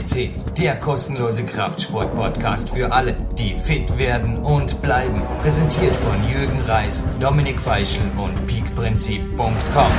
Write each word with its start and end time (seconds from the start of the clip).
FCC, 0.00 0.30
der 0.58 0.76
kostenlose 0.76 1.44
Kraftsport-Podcast 1.44 2.70
für 2.70 2.92
alle, 2.92 3.16
die 3.38 3.54
fit 3.54 3.98
werden 3.98 4.38
und 4.38 4.80
bleiben. 4.82 5.22
Präsentiert 5.42 5.94
von 5.96 6.16
Jürgen 6.28 6.60
Reis, 6.66 7.04
Dominik 7.20 7.60
Feischl 7.60 8.02
und 8.16 8.46
peakprinzip.com. 8.46 9.92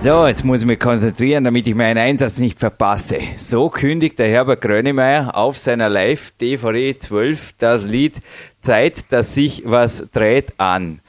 So, 0.00 0.26
jetzt 0.26 0.44
muss 0.44 0.62
ich 0.62 0.66
mich 0.66 0.80
konzentrieren, 0.80 1.44
damit 1.44 1.66
ich 1.66 1.74
meinen 1.74 1.98
Einsatz 1.98 2.38
nicht 2.38 2.58
verpasse. 2.58 3.18
So 3.36 3.68
kündigt 3.68 4.18
der 4.18 4.28
Herbert 4.28 4.62
Grönemeyer 4.62 5.36
auf 5.36 5.58
seiner 5.58 5.90
Live-DVD 5.90 6.98
12 6.98 7.54
das 7.58 7.86
Lied 7.86 8.22
Zeit, 8.62 9.12
dass 9.12 9.34
sich 9.34 9.64
was 9.66 10.08
dreht 10.12 10.54
an. 10.58 11.00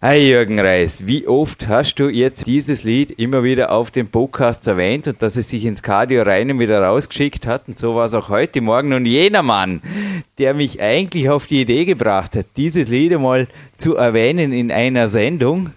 Hey 0.00 0.30
Jürgen 0.30 0.60
Reis, 0.60 1.08
wie 1.08 1.26
oft 1.26 1.66
hast 1.66 1.96
du 1.96 2.08
jetzt 2.08 2.46
dieses 2.46 2.84
Lied 2.84 3.10
immer 3.10 3.42
wieder 3.42 3.72
auf 3.72 3.90
dem 3.90 4.06
Podcast 4.06 4.64
erwähnt 4.68 5.08
und 5.08 5.20
dass 5.20 5.36
es 5.36 5.50
sich 5.50 5.64
ins 5.64 5.82
Cardio 5.82 6.22
rein 6.22 6.56
wieder 6.60 6.80
rausgeschickt 6.80 7.48
hat 7.48 7.66
und 7.66 7.80
so 7.80 7.96
war 7.96 8.04
es 8.04 8.14
auch 8.14 8.28
heute 8.28 8.60
Morgen 8.60 8.92
und 8.92 9.06
jener 9.06 9.42
Mann, 9.42 9.82
der 10.38 10.54
mich 10.54 10.80
eigentlich 10.80 11.28
auf 11.28 11.48
die 11.48 11.62
Idee 11.62 11.84
gebracht 11.84 12.36
hat, 12.36 12.46
dieses 12.56 12.86
Lied 12.86 13.12
einmal 13.12 13.48
zu 13.76 13.96
erwähnen 13.96 14.52
in 14.52 14.70
einer 14.70 15.08
Sendung, 15.08 15.72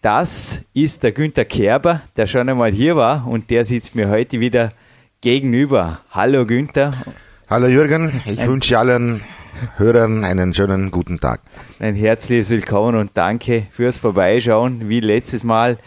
das 0.00 0.62
ist 0.72 1.02
der 1.02 1.12
Günther 1.12 1.44
Kerber, 1.44 2.00
der 2.16 2.26
schon 2.26 2.48
einmal 2.48 2.72
hier 2.72 2.96
war 2.96 3.26
und 3.28 3.50
der 3.50 3.66
sitzt 3.66 3.94
mir 3.94 4.08
heute 4.08 4.40
wieder 4.40 4.72
gegenüber. 5.20 6.00
Hallo 6.12 6.46
Günther. 6.46 6.92
Hallo 7.50 7.66
Jürgen, 7.66 8.22
ich 8.24 8.38
wünsche 8.46 8.78
allen 8.78 9.20
Hörern 9.76 10.24
einen 10.24 10.54
schönen 10.54 10.90
guten 10.90 11.18
Tag. 11.18 11.40
Ein 11.78 11.94
herzliches 11.94 12.50
Willkommen 12.50 12.96
und 12.96 13.10
danke 13.14 13.66
fürs 13.70 13.98
Vorbeischauen. 13.98 14.88
Wie 14.88 15.00
letztes 15.00 15.44
Mal 15.44 15.78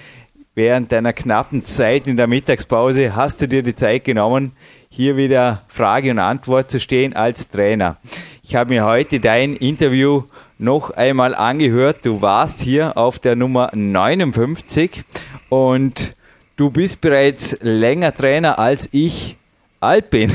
während 0.56 0.92
deiner 0.92 1.14
knappen 1.14 1.66
Zeit 1.66 2.08
in 2.08 2.18
der 2.18 2.28
Mittagspause 2.28 3.16
hast 3.16 3.42
du 3.42 3.48
dir 3.48 3.64
die 3.64 3.76
Zeit 3.76 4.04
genommen, 4.04 4.54
hier 4.90 5.18
wieder 5.18 5.64
Frage 5.68 6.12
und 6.12 6.20
Antwort 6.20 6.70
zu 6.70 6.80
stehen 6.80 7.14
als 7.16 7.50
Trainer. 7.50 7.98
Ich 8.44 8.56
habe 8.56 8.74
mir 8.74 8.86
heute 8.86 9.20
dein 9.20 9.56
Interview 9.56 10.24
noch 10.58 10.92
einmal 10.92 11.34
angehört. 11.36 12.00
Du 12.04 12.22
warst 12.22 12.60
hier 12.60 12.98
auf 12.98 13.20
der 13.20 13.36
Nummer 13.36 13.72
59 13.74 15.04
und 15.50 16.16
du 16.56 16.70
bist 16.70 17.02
bereits 17.02 17.58
länger 17.62 18.14
Trainer 18.14 18.60
als 18.60 18.90
ich 18.92 19.38
alt 19.84 20.10
bin. 20.10 20.32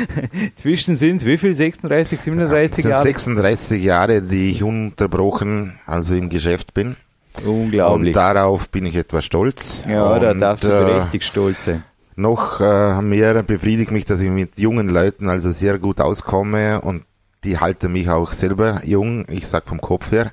Zwischen 0.54 0.96
sind 0.96 1.16
es 1.16 1.26
wie 1.26 1.38
viel? 1.38 1.54
36, 1.54 2.20
37 2.20 2.84
Jahre? 2.84 3.02
36 3.02 3.82
Jahre, 3.82 4.22
die 4.22 4.50
ich 4.50 4.62
unterbrochen, 4.62 5.78
also 5.86 6.14
im 6.14 6.28
Geschäft 6.28 6.74
bin. 6.74 6.96
Unglaublich. 7.44 8.08
Und 8.08 8.12
darauf 8.16 8.68
bin 8.68 8.86
ich 8.86 8.96
etwas 8.96 9.24
stolz. 9.24 9.84
Ja, 9.88 10.14
und, 10.14 10.22
da 10.22 10.34
darfst 10.34 10.64
du 10.64 10.68
äh, 10.68 11.02
richtig 11.02 11.24
stolz 11.24 11.64
sein. 11.64 11.82
Noch 12.16 12.60
äh, 12.60 13.02
mehr 13.02 13.42
befriedigt 13.42 13.90
mich, 13.90 14.04
dass 14.04 14.20
ich 14.20 14.30
mit 14.30 14.58
jungen 14.58 14.88
Leuten 14.88 15.28
also 15.28 15.50
sehr 15.50 15.78
gut 15.78 16.00
auskomme 16.00 16.80
und 16.80 17.04
die 17.42 17.58
halten 17.58 17.92
mich 17.92 18.08
auch 18.08 18.32
selber 18.32 18.80
jung. 18.84 19.26
Ich 19.28 19.48
sag 19.48 19.66
vom 19.66 19.80
Kopf 19.80 20.12
her 20.12 20.32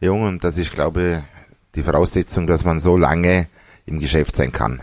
jung 0.00 0.22
und 0.22 0.44
das 0.44 0.56
ist, 0.56 0.72
glaube 0.72 1.24
die 1.74 1.82
Voraussetzung, 1.82 2.46
dass 2.46 2.64
man 2.64 2.80
so 2.80 2.96
lange 2.96 3.46
im 3.86 3.98
Geschäft 3.98 4.36
sein 4.36 4.52
kann. 4.52 4.82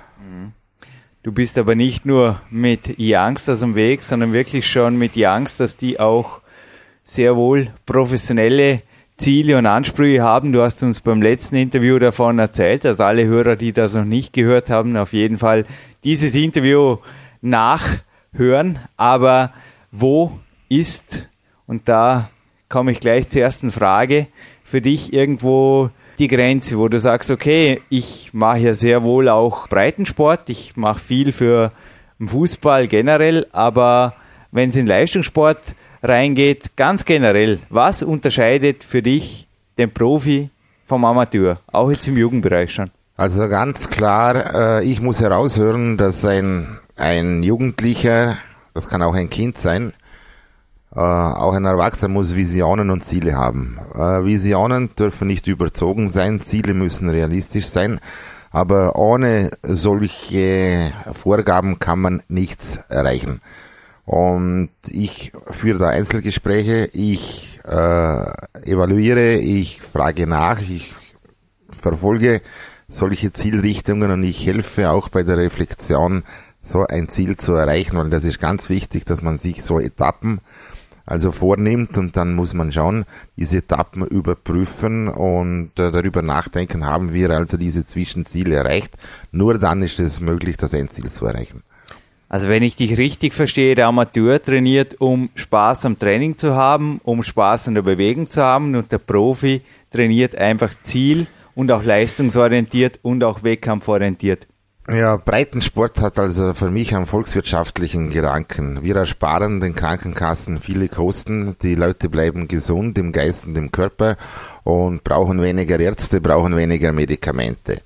Du 1.28 1.34
bist 1.34 1.58
aber 1.58 1.76
nicht 1.76 2.06
nur 2.06 2.40
mit 2.50 2.96
Youngsters 2.98 3.62
am 3.62 3.76
Weg, 3.76 4.02
sondern 4.02 4.32
wirklich 4.32 4.66
schon 4.66 4.98
mit 4.98 5.12
Youngsters, 5.18 5.76
die 5.76 6.00
auch 6.00 6.40
sehr 7.04 7.36
wohl 7.36 7.68
professionelle 7.86 8.82
Ziele 9.18 9.58
und 9.58 9.66
Ansprüche 9.66 10.24
haben. 10.24 10.54
Du 10.54 10.62
hast 10.62 10.84
uns 10.84 11.02
beim 11.02 11.22
letzten 11.22 11.58
Interview 11.58 12.00
davon 12.00 12.40
erzählt, 12.40 12.86
dass 12.86 13.02
alle 13.02 13.26
Hörer, 13.26 13.58
die 13.58 13.74
das 13.74 13.94
noch 13.94 14.06
nicht 14.06 14.32
gehört 14.32 14.70
haben, 14.70 14.96
auf 14.96 15.12
jeden 15.12 15.38
Fall 15.38 15.66
dieses 16.06 16.34
Interview 16.34 17.00
nachhören. 17.42 18.80
Aber 18.96 19.52
wo 19.92 20.32
ist, 20.70 21.28
und 21.66 21.90
da 21.90 22.30
komme 22.70 22.94
ich 22.94 23.02
gleich 23.02 23.28
zur 23.28 23.42
ersten 23.42 23.72
Frage, 23.72 24.28
für 24.64 24.80
dich 24.80 25.12
irgendwo 25.12 25.90
die 26.20 26.28
Grenze, 26.28 26.78
wo 26.78 26.88
du 26.88 27.00
sagst, 27.00 27.30
okay, 27.32 27.82
ich 27.90 28.32
mache 28.34 28.60
ja 28.60 28.74
sehr 28.74 29.04
wohl 29.04 29.30
auch 29.30 29.68
Breitensport, 29.68 30.50
ich 30.50 30.76
mache 30.76 31.00
viel 31.00 31.32
für 31.32 31.72
den 32.20 32.28
Fußball 32.28 32.88
generell, 32.88 33.48
aber 33.52 34.16
wenn 34.52 34.70
es 34.70 34.76
in 34.76 34.88
Leistungssport 34.88 35.76
reingeht, 36.02 36.76
ganz 36.76 37.06
generell, 37.06 37.60
was 37.70 38.04
unterscheidet 38.04 38.84
für 38.84 39.02
dich 39.02 39.48
den 39.78 39.92
Profi 39.92 40.50
vom 40.88 41.06
Amateur, 41.06 41.60
auch 41.68 41.92
jetzt 41.92 42.08
im 42.08 42.18
Jugendbereich 42.18 42.74
schon? 42.74 42.92
Also 43.16 43.48
ganz 43.48 43.90
klar, 43.90 44.80
äh, 44.80 44.86
ich 44.86 45.02
muss 45.02 45.22
heraushören, 45.22 45.98
dass 45.98 46.26
ein, 46.26 46.80
ein 46.96 47.44
Jugendlicher, 47.44 48.38
das 48.74 48.88
kann 48.88 49.02
auch 49.02 49.16
ein 49.16 49.30
Kind 49.30 49.58
sein, 49.58 49.94
äh, 50.96 51.00
auch 51.00 51.54
ein 51.54 51.66
Erwachsener 51.66 52.14
muss 52.14 52.36
Visionen 52.36 52.90
und 52.90 53.04
Ziele 53.04 53.36
haben. 53.36 53.78
Äh, 53.94 54.24
Visionen 54.24 54.90
dürfen 54.96 55.28
nicht 55.28 55.48
überzogen 55.48 56.08
sein, 56.08 56.40
Ziele 56.40 56.74
müssen 56.74 57.10
realistisch 57.10 57.68
sein, 57.68 58.00
aber 58.52 58.96
ohne 58.96 59.52
solche 59.64 60.94
Vorgaben 61.14 61.80
kann 61.80 62.00
man 62.00 62.24
nichts 62.30 62.78
erreichen. 62.90 63.42
Und 64.06 64.70
ich 64.88 65.34
führe 65.52 65.80
da 65.80 65.90
Einzelgespräche, 65.90 66.90
ich 66.94 67.60
äh, 67.66 68.32
evaluiere, 68.64 69.34
ich 69.34 69.82
frage 69.82 70.26
nach, 70.26 70.62
ich 70.62 70.96
verfolge 71.70 72.42
solche 72.88 73.34
Zielrichtungen 73.34 74.12
und 74.12 74.24
ich 74.24 74.48
helfe 74.48 74.90
auch 74.90 75.10
bei 75.10 75.24
der 75.24 75.38
Reflexion, 75.38 76.24
so 76.64 76.86
ein 76.86 77.10
Ziel 77.10 77.38
zu 77.38 77.54
erreichen, 77.54 77.98
weil 77.98 78.10
das 78.10 78.24
ist 78.24 78.40
ganz 78.40 78.70
wichtig, 78.70 79.06
dass 79.06 79.22
man 79.22 79.38
sich 79.38 79.64
so 79.64 79.80
Etappen 79.80 80.40
also 81.08 81.32
vornimmt 81.32 81.98
und 81.98 82.18
dann 82.18 82.36
muss 82.36 82.54
man 82.54 82.72
schauen, 82.72 83.06
diese 83.38 83.60
Etappen 83.60 84.06
überprüfen 84.06 85.08
und 85.08 85.72
äh, 85.80 85.92
darüber 85.92 86.22
nachdenken, 86.22 86.86
haben 86.86 87.14
wir 87.14 87.32
also 87.32 87.58
diese 87.58 87.88
Zwischenziele 87.88 88.56
erreicht. 88.56 88.96
Nur 89.32 89.58
dann 89.58 89.82
ist 89.82 90.00
es 90.00 90.20
möglich, 90.22 90.58
das 90.58 90.74
Endziel 90.74 91.10
zu 91.10 91.26
erreichen. 91.26 91.64
Also 92.30 92.50
wenn 92.50 92.62
ich 92.62 92.76
dich 92.76 92.98
richtig 92.98 93.34
verstehe, 93.34 93.74
der 93.74 93.88
Amateur 93.88 94.44
trainiert, 94.44 95.00
um 95.00 95.30
Spaß 95.36 95.86
am 95.86 95.98
Training 95.98 96.38
zu 96.38 96.56
haben, 96.56 97.00
um 97.04 97.24
Spaß 97.24 97.70
an 97.70 97.76
der 97.76 97.84
Bewegung 97.84 98.30
zu 98.30 98.44
haben 98.44 98.76
und 98.76 98.92
der 98.92 98.98
Profi 98.98 99.62
trainiert 99.92 100.36
einfach 100.36 100.74
ziel- 100.84 101.28
und 101.56 101.72
auch 101.72 101.84
leistungsorientiert 101.84 103.00
und 103.02 103.24
auch 103.24 103.44
wettkampforientiert. 103.44 104.46
Ja, 104.90 105.18
Breitensport 105.18 106.00
hat 106.00 106.18
also 106.18 106.54
für 106.54 106.72
mich 106.72 106.96
einen 106.96 107.08
volkswirtschaftlichen 107.08 108.10
Gedanken. 108.10 108.84
Wir 108.84 108.96
ersparen 108.96 109.60
den 109.60 109.76
Krankenkassen 109.76 110.62
viele 110.62 110.88
Kosten, 110.88 111.58
die 111.62 111.76
Leute 111.76 112.08
bleiben 112.08 112.48
gesund 112.48 112.98
im 112.98 113.12
Geist 113.12 113.48
und 113.48 113.58
im 113.58 113.70
Körper 113.70 114.16
und 114.64 115.04
brauchen 115.04 115.42
weniger 115.42 115.78
Ärzte, 115.78 116.22
brauchen 116.22 116.56
weniger 116.56 116.94
Medikamente. 116.94 117.82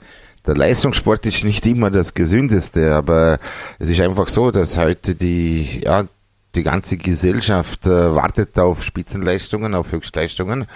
Der 0.46 0.56
Leistungssport 0.56 1.26
ist 1.26 1.44
nicht 1.44 1.66
immer 1.66 1.90
das 1.90 2.14
Gesündeste, 2.14 2.94
aber 2.94 3.40
es 3.80 3.90
ist 3.90 4.02
einfach 4.02 4.28
so, 4.28 4.52
dass 4.52 4.78
heute 4.78 5.16
die, 5.16 5.82
ja, 5.84 6.06
die 6.54 6.64
ganze 6.64 6.98
Gesellschaft 6.98 7.88
äh, 7.88 8.14
wartet 8.14 8.60
auf 8.60 8.84
Spitzenleistungen, 8.84 9.74
auf 9.74 9.92
Höchstleistungen 9.92 10.68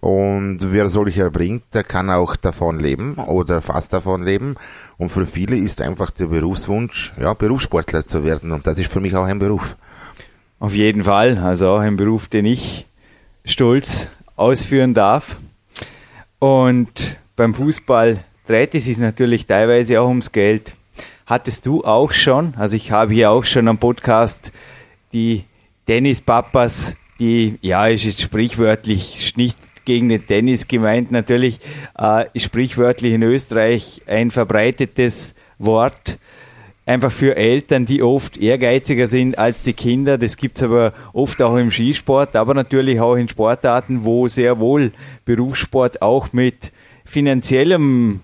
und 0.00 0.58
wer 0.72 0.88
solche 0.88 1.22
erbringt, 1.22 1.64
der 1.74 1.82
kann 1.82 2.08
auch 2.10 2.36
davon 2.36 2.78
leben 2.78 3.14
oder 3.14 3.60
fast 3.60 3.92
davon 3.92 4.22
leben. 4.22 4.54
Und 4.96 5.10
für 5.10 5.26
viele 5.26 5.56
ist 5.56 5.80
einfach 5.80 6.10
der 6.12 6.26
Berufswunsch, 6.26 7.12
ja, 7.20 7.34
Berufssportler 7.34 8.06
zu 8.06 8.24
werden. 8.24 8.52
Und 8.52 8.66
das 8.66 8.78
ist 8.78 8.92
für 8.92 9.00
mich 9.00 9.14
auch 9.16 9.24
ein 9.24 9.40
Beruf. 9.40 9.76
Auf 10.60 10.74
jeden 10.74 11.04
Fall. 11.04 11.38
Also 11.38 11.68
auch 11.68 11.80
ein 11.80 11.96
Beruf, 11.96 12.28
den 12.28 12.46
ich 12.46 12.86
stolz 13.44 14.08
ausführen 14.36 14.94
darf. 14.94 15.36
Und 16.38 17.18
beim 17.34 17.54
Fußball 17.54 18.22
dreht 18.46 18.74
es 18.76 18.84
sich 18.84 18.98
natürlich 18.98 19.46
teilweise 19.46 20.00
auch 20.00 20.08
ums 20.08 20.30
Geld. 20.30 20.74
Hattest 21.26 21.66
du 21.66 21.84
auch 21.84 22.12
schon, 22.12 22.54
also 22.56 22.76
ich 22.76 22.90
habe 22.90 23.12
hier 23.12 23.30
auch 23.30 23.44
schon 23.44 23.68
am 23.68 23.78
Podcast 23.78 24.52
die 25.12 25.44
Tennis-Papas, 25.86 26.96
die, 27.18 27.58
ja, 27.60 27.86
ist 27.88 28.04
jetzt 28.04 28.22
sprichwörtlich 28.22 29.36
nicht 29.36 29.58
gegen 29.88 30.10
den 30.10 30.26
Tennis 30.26 30.68
gemeint, 30.68 31.10
natürlich 31.10 31.60
äh, 31.96 32.26
sprichwörtlich 32.38 33.14
in 33.14 33.22
Österreich 33.22 34.02
ein 34.06 34.30
verbreitetes 34.30 35.34
Wort. 35.58 36.18
Einfach 36.84 37.10
für 37.10 37.36
Eltern, 37.36 37.86
die 37.86 38.02
oft 38.02 38.36
ehrgeiziger 38.36 39.06
sind 39.06 39.38
als 39.38 39.62
die 39.62 39.72
Kinder. 39.72 40.18
Das 40.18 40.36
gibt 40.36 40.58
es 40.58 40.62
aber 40.62 40.92
oft 41.14 41.40
auch 41.40 41.56
im 41.56 41.70
Skisport, 41.70 42.36
aber 42.36 42.52
natürlich 42.52 43.00
auch 43.00 43.14
in 43.14 43.30
Sportarten, 43.30 44.04
wo 44.04 44.28
sehr 44.28 44.60
wohl 44.60 44.92
Berufssport 45.24 46.02
auch 46.02 46.34
mit 46.34 46.70
finanziellem 47.06 48.20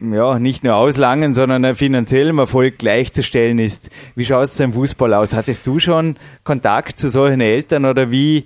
ja, 0.00 0.38
nicht 0.38 0.64
nur 0.64 0.74
auslangen, 0.76 1.34
sondern 1.34 1.76
finanziellem 1.76 2.38
Erfolg 2.38 2.78
gleichzustellen 2.78 3.58
ist. 3.58 3.90
Wie 4.14 4.24
schaut 4.24 4.44
es 4.44 4.58
im 4.58 4.72
Fußball 4.72 5.12
aus? 5.12 5.34
Hattest 5.34 5.66
du 5.66 5.78
schon 5.78 6.16
Kontakt 6.44 6.98
zu 6.98 7.10
solchen 7.10 7.42
Eltern 7.42 7.84
oder 7.84 8.10
wie 8.10 8.44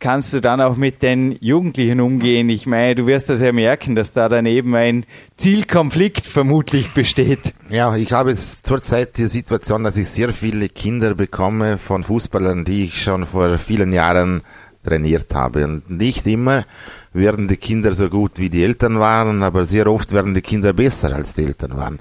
kannst 0.00 0.32
du 0.34 0.40
dann 0.40 0.60
auch 0.60 0.76
mit 0.76 1.02
den 1.02 1.36
Jugendlichen 1.40 2.00
umgehen? 2.00 2.48
Ich 2.48 2.66
meine, 2.66 2.94
du 2.94 3.06
wirst 3.06 3.30
das 3.30 3.40
ja 3.40 3.52
merken, 3.52 3.94
dass 3.94 4.12
da 4.12 4.28
daneben 4.28 4.74
ein 4.74 5.04
Zielkonflikt 5.36 6.24
vermutlich 6.24 6.92
besteht. 6.92 7.54
Ja, 7.68 7.94
ich 7.96 8.12
habe 8.12 8.34
zurzeit 8.34 9.18
die 9.18 9.26
Situation, 9.26 9.84
dass 9.84 9.96
ich 9.96 10.08
sehr 10.08 10.30
viele 10.30 10.68
Kinder 10.68 11.14
bekomme 11.14 11.78
von 11.78 12.04
Fußballern, 12.04 12.64
die 12.64 12.84
ich 12.84 13.02
schon 13.02 13.24
vor 13.24 13.58
vielen 13.58 13.92
Jahren 13.92 14.42
trainiert 14.82 15.34
habe. 15.34 15.64
Und 15.64 15.90
nicht 15.90 16.26
immer 16.26 16.64
werden 17.12 17.48
die 17.48 17.56
Kinder 17.56 17.92
so 17.92 18.08
gut 18.08 18.32
wie 18.38 18.50
die 18.50 18.62
Eltern 18.62 18.98
waren, 18.98 19.42
aber 19.42 19.64
sehr 19.64 19.86
oft 19.86 20.12
werden 20.12 20.34
die 20.34 20.40
Kinder 20.40 20.72
besser 20.72 21.14
als 21.14 21.32
die 21.32 21.44
Eltern 21.44 21.76
waren. 21.76 21.98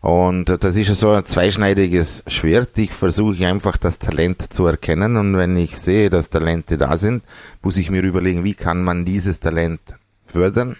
Und 0.00 0.44
das 0.62 0.76
ist 0.76 0.94
so 0.94 1.10
ein 1.10 1.24
zweischneidiges 1.24 2.24
Schwert. 2.26 2.76
Ich 2.78 2.92
versuche 2.92 3.46
einfach 3.46 3.76
das 3.76 3.98
Talent 3.98 4.52
zu 4.52 4.66
erkennen 4.66 5.16
und 5.16 5.36
wenn 5.36 5.56
ich 5.56 5.78
sehe, 5.78 6.10
dass 6.10 6.28
Talente 6.28 6.76
da 6.76 6.96
sind, 6.96 7.22
muss 7.62 7.76
ich 7.76 7.90
mir 7.90 8.02
überlegen, 8.02 8.44
wie 8.44 8.54
kann 8.54 8.82
man 8.82 9.04
dieses 9.04 9.40
Talent 9.40 9.80
fördern 10.24 10.76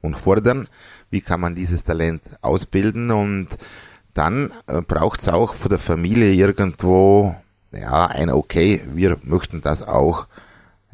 und 0.00 0.16
fordern, 0.18 0.68
wie 1.10 1.20
kann 1.20 1.40
man 1.40 1.54
dieses 1.54 1.84
Talent 1.84 2.22
ausbilden 2.40 3.10
und 3.10 3.48
dann 4.14 4.52
äh, 4.66 4.80
braucht 4.80 5.20
es 5.20 5.28
auch 5.28 5.54
von 5.54 5.68
der 5.68 5.78
Familie 5.78 6.32
irgendwo 6.32 7.36
ja 7.72 8.06
ein 8.06 8.30
Okay, 8.30 8.82
wir 8.94 9.16
möchten 9.22 9.60
das 9.60 9.86
auch 9.86 10.26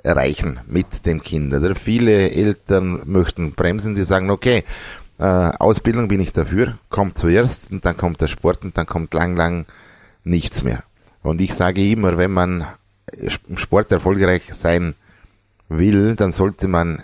erreichen 0.04 0.60
mit 0.66 1.06
dem 1.06 1.22
Kind. 1.22 1.52
Oder 1.52 1.74
viele 1.74 2.30
Eltern 2.30 3.02
möchten 3.04 3.52
bremsen, 3.52 3.94
die 3.94 4.04
sagen, 4.04 4.30
okay, 4.30 4.62
äh, 5.18 5.24
Ausbildung 5.24 6.08
bin 6.08 6.20
ich 6.20 6.32
dafür, 6.32 6.78
kommt 6.90 7.18
zuerst 7.18 7.72
und 7.72 7.84
dann 7.84 7.96
kommt 7.96 8.20
der 8.20 8.28
Sport 8.28 8.64
und 8.64 8.76
dann 8.78 8.86
kommt 8.86 9.14
lang, 9.14 9.36
lang 9.36 9.66
nichts 10.22 10.62
mehr. 10.62 10.84
Und 11.22 11.40
ich 11.40 11.54
sage 11.54 11.84
immer, 11.88 12.18
wenn 12.18 12.32
man 12.32 12.66
im 13.48 13.58
Sport 13.58 13.92
erfolgreich 13.92 14.42
sein 14.52 14.94
will, 15.68 16.16
dann 16.16 16.32
sollte 16.32 16.68
man 16.68 17.02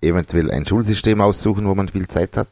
eventuell 0.00 0.50
ein 0.50 0.66
Schulsystem 0.66 1.20
aussuchen, 1.20 1.66
wo 1.66 1.74
man 1.74 1.88
viel 1.88 2.08
Zeit 2.08 2.36
hat. 2.36 2.48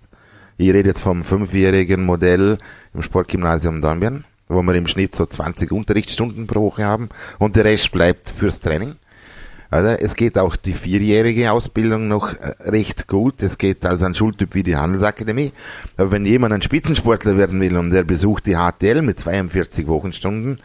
Ich 0.56 0.72
rede 0.72 0.88
jetzt 0.88 1.00
vom 1.00 1.24
fünfjährigen 1.24 2.04
Modell 2.04 2.58
im 2.94 3.02
Sportgymnasium 3.02 3.80
Dornbirn, 3.80 4.24
wo 4.48 4.62
wir 4.62 4.74
im 4.74 4.86
Schnitt 4.86 5.14
so 5.14 5.26
20 5.26 5.72
Unterrichtsstunden 5.72 6.46
pro 6.46 6.62
Woche 6.62 6.84
haben 6.84 7.08
und 7.38 7.56
der 7.56 7.64
Rest 7.64 7.90
bleibt 7.92 8.30
fürs 8.30 8.60
Training. 8.60 8.96
Also 9.72 9.88
es 9.88 10.16
geht 10.16 10.36
auch 10.36 10.54
die 10.54 10.74
vierjährige 10.74 11.50
Ausbildung 11.50 12.06
noch 12.06 12.34
äh, 12.34 12.68
recht 12.68 13.08
gut. 13.08 13.42
Es 13.42 13.56
geht 13.56 13.86
also 13.86 14.04
ein 14.04 14.14
Schultyp 14.14 14.54
wie 14.54 14.62
die 14.62 14.76
Handelsakademie. 14.76 15.50
Aber 15.96 16.10
wenn 16.10 16.26
jemand 16.26 16.52
ein 16.52 16.60
Spitzensportler 16.60 17.38
werden 17.38 17.58
will 17.58 17.78
und 17.78 17.88
der 17.88 18.02
besucht 18.02 18.46
die 18.46 18.56
HTL 18.56 19.00
mit 19.00 19.18
42 19.18 19.86
Wochenstunden 19.86 20.60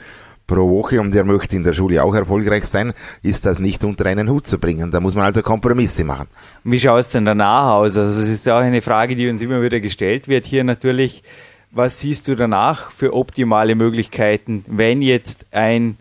pro 0.45 0.69
Woche 0.69 0.99
und 0.99 1.13
der 1.13 1.23
möchte 1.23 1.55
in 1.55 1.63
der 1.63 1.71
Schule 1.71 2.03
auch 2.03 2.13
erfolgreich 2.13 2.65
sein, 2.65 2.91
ist 3.23 3.45
das 3.45 3.59
nicht 3.59 3.85
unter 3.85 4.05
einen 4.07 4.29
Hut 4.29 4.45
zu 4.45 4.59
bringen. 4.59 4.91
Da 4.91 4.99
muss 4.99 5.15
man 5.15 5.23
also 5.23 5.41
Kompromisse 5.41 6.03
machen. 6.03 6.27
Wie 6.65 6.77
schaut 6.79 6.99
es 6.99 7.11
denn 7.11 7.23
danach 7.23 7.75
aus? 7.75 7.97
Also 7.97 8.21
es 8.21 8.27
ist 8.27 8.49
auch 8.49 8.59
eine 8.59 8.81
Frage, 8.81 9.15
die 9.15 9.29
uns 9.29 9.41
immer 9.41 9.61
wieder 9.61 9.79
gestellt 9.79 10.27
wird. 10.27 10.45
Hier 10.45 10.65
natürlich, 10.65 11.23
was 11.71 12.01
siehst 12.01 12.27
du 12.27 12.35
danach 12.35 12.91
für 12.91 13.13
optimale 13.13 13.75
Möglichkeiten, 13.75 14.65
wenn 14.67 15.01
jetzt 15.01 15.45
ein 15.51 15.95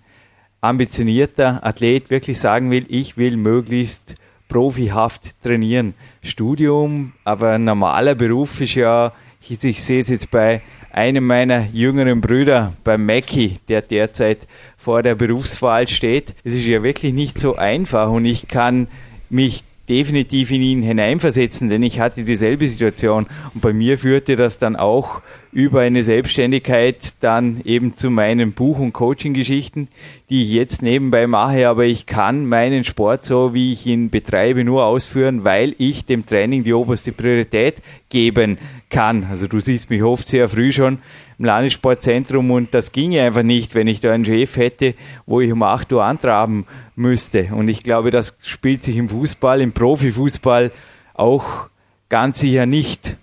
ambitionierter 0.66 1.64
Athlet 1.64 2.10
wirklich 2.10 2.38
sagen 2.38 2.70
will, 2.70 2.84
ich 2.88 3.16
will 3.16 3.36
möglichst 3.36 4.16
profihaft 4.48 5.34
trainieren. 5.42 5.94
Studium, 6.22 7.12
aber 7.24 7.52
ein 7.52 7.64
normaler 7.64 8.14
Beruf 8.14 8.60
ist 8.60 8.74
ja, 8.74 9.12
ich, 9.40 9.62
ich 9.62 9.82
sehe 9.82 10.00
es 10.00 10.08
jetzt 10.08 10.30
bei 10.30 10.62
einem 10.92 11.26
meiner 11.26 11.66
jüngeren 11.72 12.20
Brüder, 12.20 12.72
bei 12.82 12.96
Mackie, 12.96 13.58
der 13.68 13.82
derzeit 13.82 14.46
vor 14.76 15.02
der 15.02 15.14
Berufswahl 15.14 15.86
steht. 15.88 16.34
Es 16.42 16.54
ist 16.54 16.66
ja 16.66 16.82
wirklich 16.82 17.12
nicht 17.12 17.38
so 17.38 17.56
einfach 17.56 18.10
und 18.10 18.24
ich 18.24 18.48
kann 18.48 18.88
mich 19.28 19.64
definitiv 19.88 20.50
in 20.50 20.62
ihn 20.62 20.82
hineinversetzen, 20.82 21.68
denn 21.70 21.82
ich 21.82 22.00
hatte 22.00 22.24
dieselbe 22.24 22.68
Situation 22.68 23.26
und 23.54 23.60
bei 23.60 23.72
mir 23.72 23.98
führte 23.98 24.36
das 24.36 24.58
dann 24.58 24.76
auch 24.76 25.22
über 25.52 25.80
eine 25.80 26.04
Selbstständigkeit 26.04 27.14
dann 27.20 27.62
eben 27.64 27.94
zu 27.94 28.10
meinen 28.10 28.52
Buch- 28.52 28.78
und 28.78 28.92
Coaching-Geschichten, 28.92 29.88
die 30.28 30.42
ich 30.42 30.52
jetzt 30.52 30.82
nebenbei 30.82 31.26
mache, 31.26 31.68
aber 31.68 31.86
ich 31.86 32.04
kann 32.04 32.46
meinen 32.46 32.84
Sport 32.84 33.24
so, 33.24 33.54
wie 33.54 33.72
ich 33.72 33.86
ihn 33.86 34.10
betreibe, 34.10 34.64
nur 34.64 34.84
ausführen, 34.84 35.44
weil 35.44 35.74
ich 35.78 36.04
dem 36.04 36.26
Training 36.26 36.64
die 36.64 36.74
oberste 36.74 37.12
Priorität 37.12 37.76
geben 38.10 38.58
kann. 38.90 39.24
Also 39.24 39.46
du 39.46 39.60
siehst 39.60 39.88
mich 39.88 40.02
oft 40.02 40.28
sehr 40.28 40.48
früh 40.48 40.72
schon 40.72 40.98
im 41.38 41.44
Landessportzentrum 41.44 42.50
und 42.50 42.74
das 42.74 42.92
ginge 42.92 43.22
einfach 43.22 43.42
nicht, 43.42 43.74
wenn 43.74 43.86
ich 43.86 44.00
da 44.00 44.12
einen 44.12 44.24
Chef 44.24 44.56
hätte, 44.56 44.94
wo 45.26 45.40
ich 45.40 45.52
um 45.52 45.62
8 45.62 45.92
Uhr 45.92 46.04
antraben 46.04 46.66
müsste. 46.94 47.50
Und 47.52 47.68
ich 47.68 47.82
glaube, 47.82 48.10
das 48.10 48.36
spielt 48.44 48.82
sich 48.82 48.96
im 48.96 49.08
Fußball, 49.08 49.60
im 49.60 49.72
Profifußball 49.72 50.72
auch 51.14 51.68
ganz 52.08 52.38
sicher 52.40 52.66
nicht. 52.66 53.16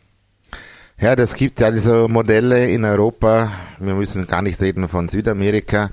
Ja, 1.00 1.16
das 1.16 1.36
gibt 1.36 1.60
ja 1.60 1.72
diese 1.72 2.08
Modelle 2.08 2.70
in 2.70 2.86
Europa, 2.86 3.52
wir 3.80 3.96
müssen 3.96 4.28
gar 4.28 4.42
nicht 4.42 4.62
reden 4.62 4.88
von 4.88 5.10
Südamerika, 5.10 5.90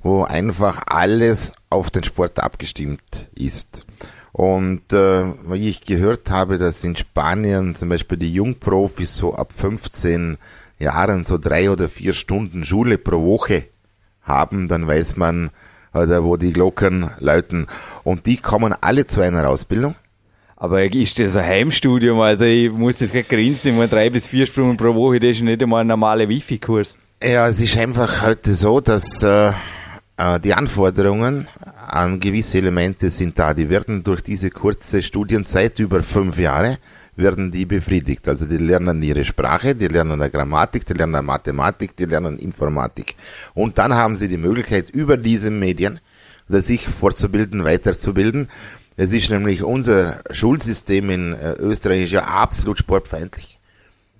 wo 0.00 0.22
einfach 0.22 0.82
alles 0.86 1.52
auf 1.70 1.90
den 1.90 2.04
Sport 2.04 2.38
abgestimmt 2.38 3.28
ist. 3.34 3.86
Und 4.32 4.92
äh, 4.92 5.24
wie 5.46 5.68
ich 5.68 5.82
gehört 5.84 6.30
habe, 6.30 6.58
dass 6.58 6.82
in 6.82 6.96
Spanien 6.96 7.76
zum 7.76 7.88
Beispiel 7.88 8.18
die 8.18 8.32
Jungprofis 8.32 9.16
so 9.16 9.34
ab 9.34 9.52
15 9.52 10.38
Jahren 10.84 11.24
so 11.24 11.38
drei 11.38 11.70
oder 11.70 11.88
vier 11.88 12.12
Stunden 12.12 12.64
Schule 12.64 12.98
pro 12.98 13.24
Woche 13.24 13.64
haben, 14.22 14.68
dann 14.68 14.86
weiß 14.86 15.16
man, 15.16 15.50
oder 15.92 16.24
wo 16.24 16.36
die 16.36 16.52
Glocken 16.52 17.10
läuten. 17.18 17.66
Und 18.02 18.26
die 18.26 18.36
kommen 18.36 18.74
alle 18.80 19.06
zu 19.06 19.20
einer 19.20 19.48
Ausbildung. 19.48 19.94
Aber 20.56 20.82
ist 20.84 21.18
das 21.18 21.36
ein 21.36 21.44
Heimstudium? 21.44 22.20
Also 22.20 22.44
ich 22.44 22.70
muss 22.70 22.96
das 22.96 23.12
gerade 23.12 23.24
grinsen, 23.24 23.70
immer 23.70 23.86
drei 23.86 24.08
bis 24.10 24.26
vier 24.26 24.46
Stunden 24.46 24.76
pro 24.76 24.94
Woche, 24.94 25.20
das 25.20 25.36
ist 25.36 25.42
nicht 25.42 25.62
einmal 25.62 25.82
ein 25.82 25.88
normaler 25.88 26.28
Wifi-Kurs. 26.28 26.96
Ja, 27.22 27.48
es 27.48 27.60
ist 27.60 27.76
einfach 27.76 28.22
heute 28.22 28.54
so, 28.54 28.80
dass 28.80 29.22
äh, 29.22 29.52
äh, 30.16 30.40
die 30.40 30.54
Anforderungen 30.54 31.48
an 31.86 32.20
gewisse 32.20 32.58
Elemente 32.58 33.10
sind 33.10 33.38
da. 33.38 33.54
Die 33.54 33.68
werden 33.68 34.04
durch 34.04 34.22
diese 34.22 34.50
kurze 34.50 35.02
Studienzeit 35.02 35.78
über 35.78 36.02
fünf 36.02 36.38
Jahre 36.38 36.78
werden 37.16 37.50
die 37.50 37.64
befriedigt. 37.64 38.28
Also 38.28 38.46
die 38.46 38.56
lernen 38.56 39.02
ihre 39.02 39.24
Sprache, 39.24 39.74
die 39.74 39.88
lernen 39.88 40.20
eine 40.20 40.30
Grammatik, 40.30 40.86
die 40.86 40.94
lernen 40.94 41.24
Mathematik, 41.24 41.96
die 41.96 42.06
lernen 42.06 42.38
Informatik. 42.38 43.14
Und 43.54 43.78
dann 43.78 43.94
haben 43.94 44.16
sie 44.16 44.28
die 44.28 44.36
Möglichkeit, 44.36 44.90
über 44.90 45.16
diese 45.16 45.50
Medien 45.50 46.00
sich 46.48 46.86
fortzubilden, 46.86 47.64
weiterzubilden. 47.64 48.48
Es 48.96 49.12
ist 49.12 49.30
nämlich 49.30 49.62
unser 49.62 50.20
Schulsystem 50.30 51.10
in 51.10 51.32
äh, 51.32 51.54
Österreich 51.54 52.12
ja 52.12 52.24
absolut 52.24 52.78
sportfeindlich. 52.78 53.58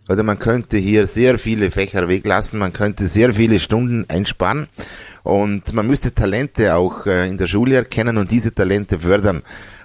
Also 0.06 0.22
man 0.22 0.38
könnte 0.38 0.76
hier 0.76 1.06
sehr 1.06 1.38
viele 1.38 1.70
Fächer 1.70 2.08
weglassen, 2.08 2.58
man 2.58 2.72
könnte 2.72 3.06
sehr 3.06 3.32
viele 3.32 3.58
Stunden 3.58 4.04
einsparen 4.08 4.68
und 5.22 5.72
man 5.72 5.86
müsste 5.86 6.12
Talente 6.12 6.74
auch 6.74 7.06
äh, 7.06 7.28
in 7.28 7.38
der 7.38 7.46
Schule 7.46 7.76
erkennen 7.76 8.18
und 8.18 8.30
diese 8.30 8.54
Talente 8.54 8.98
fördern. 8.98 9.42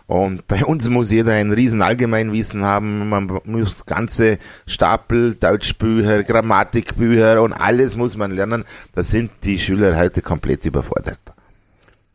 Und 0.10 0.48
bei 0.48 0.66
uns 0.66 0.90
muss 0.90 1.12
jeder 1.12 1.34
ein 1.34 1.52
riesen 1.52 1.84
Allgemeinwissen 1.84 2.64
haben. 2.64 3.10
Man 3.10 3.40
muss 3.46 3.86
ganze 3.86 4.40
Stapel 4.66 5.36
Deutschbücher, 5.36 6.24
Grammatikbücher 6.24 7.42
und 7.42 7.54
alles 7.54 7.96
muss 7.96 8.18
man 8.18 8.32
lernen. 8.32 8.66
Da 8.96 9.04
sind 9.04 9.32
die 9.44 9.60
Schüler 9.60 9.96
heute 9.96 10.24
komplett 10.24 10.66
überfordert. 10.66 11.20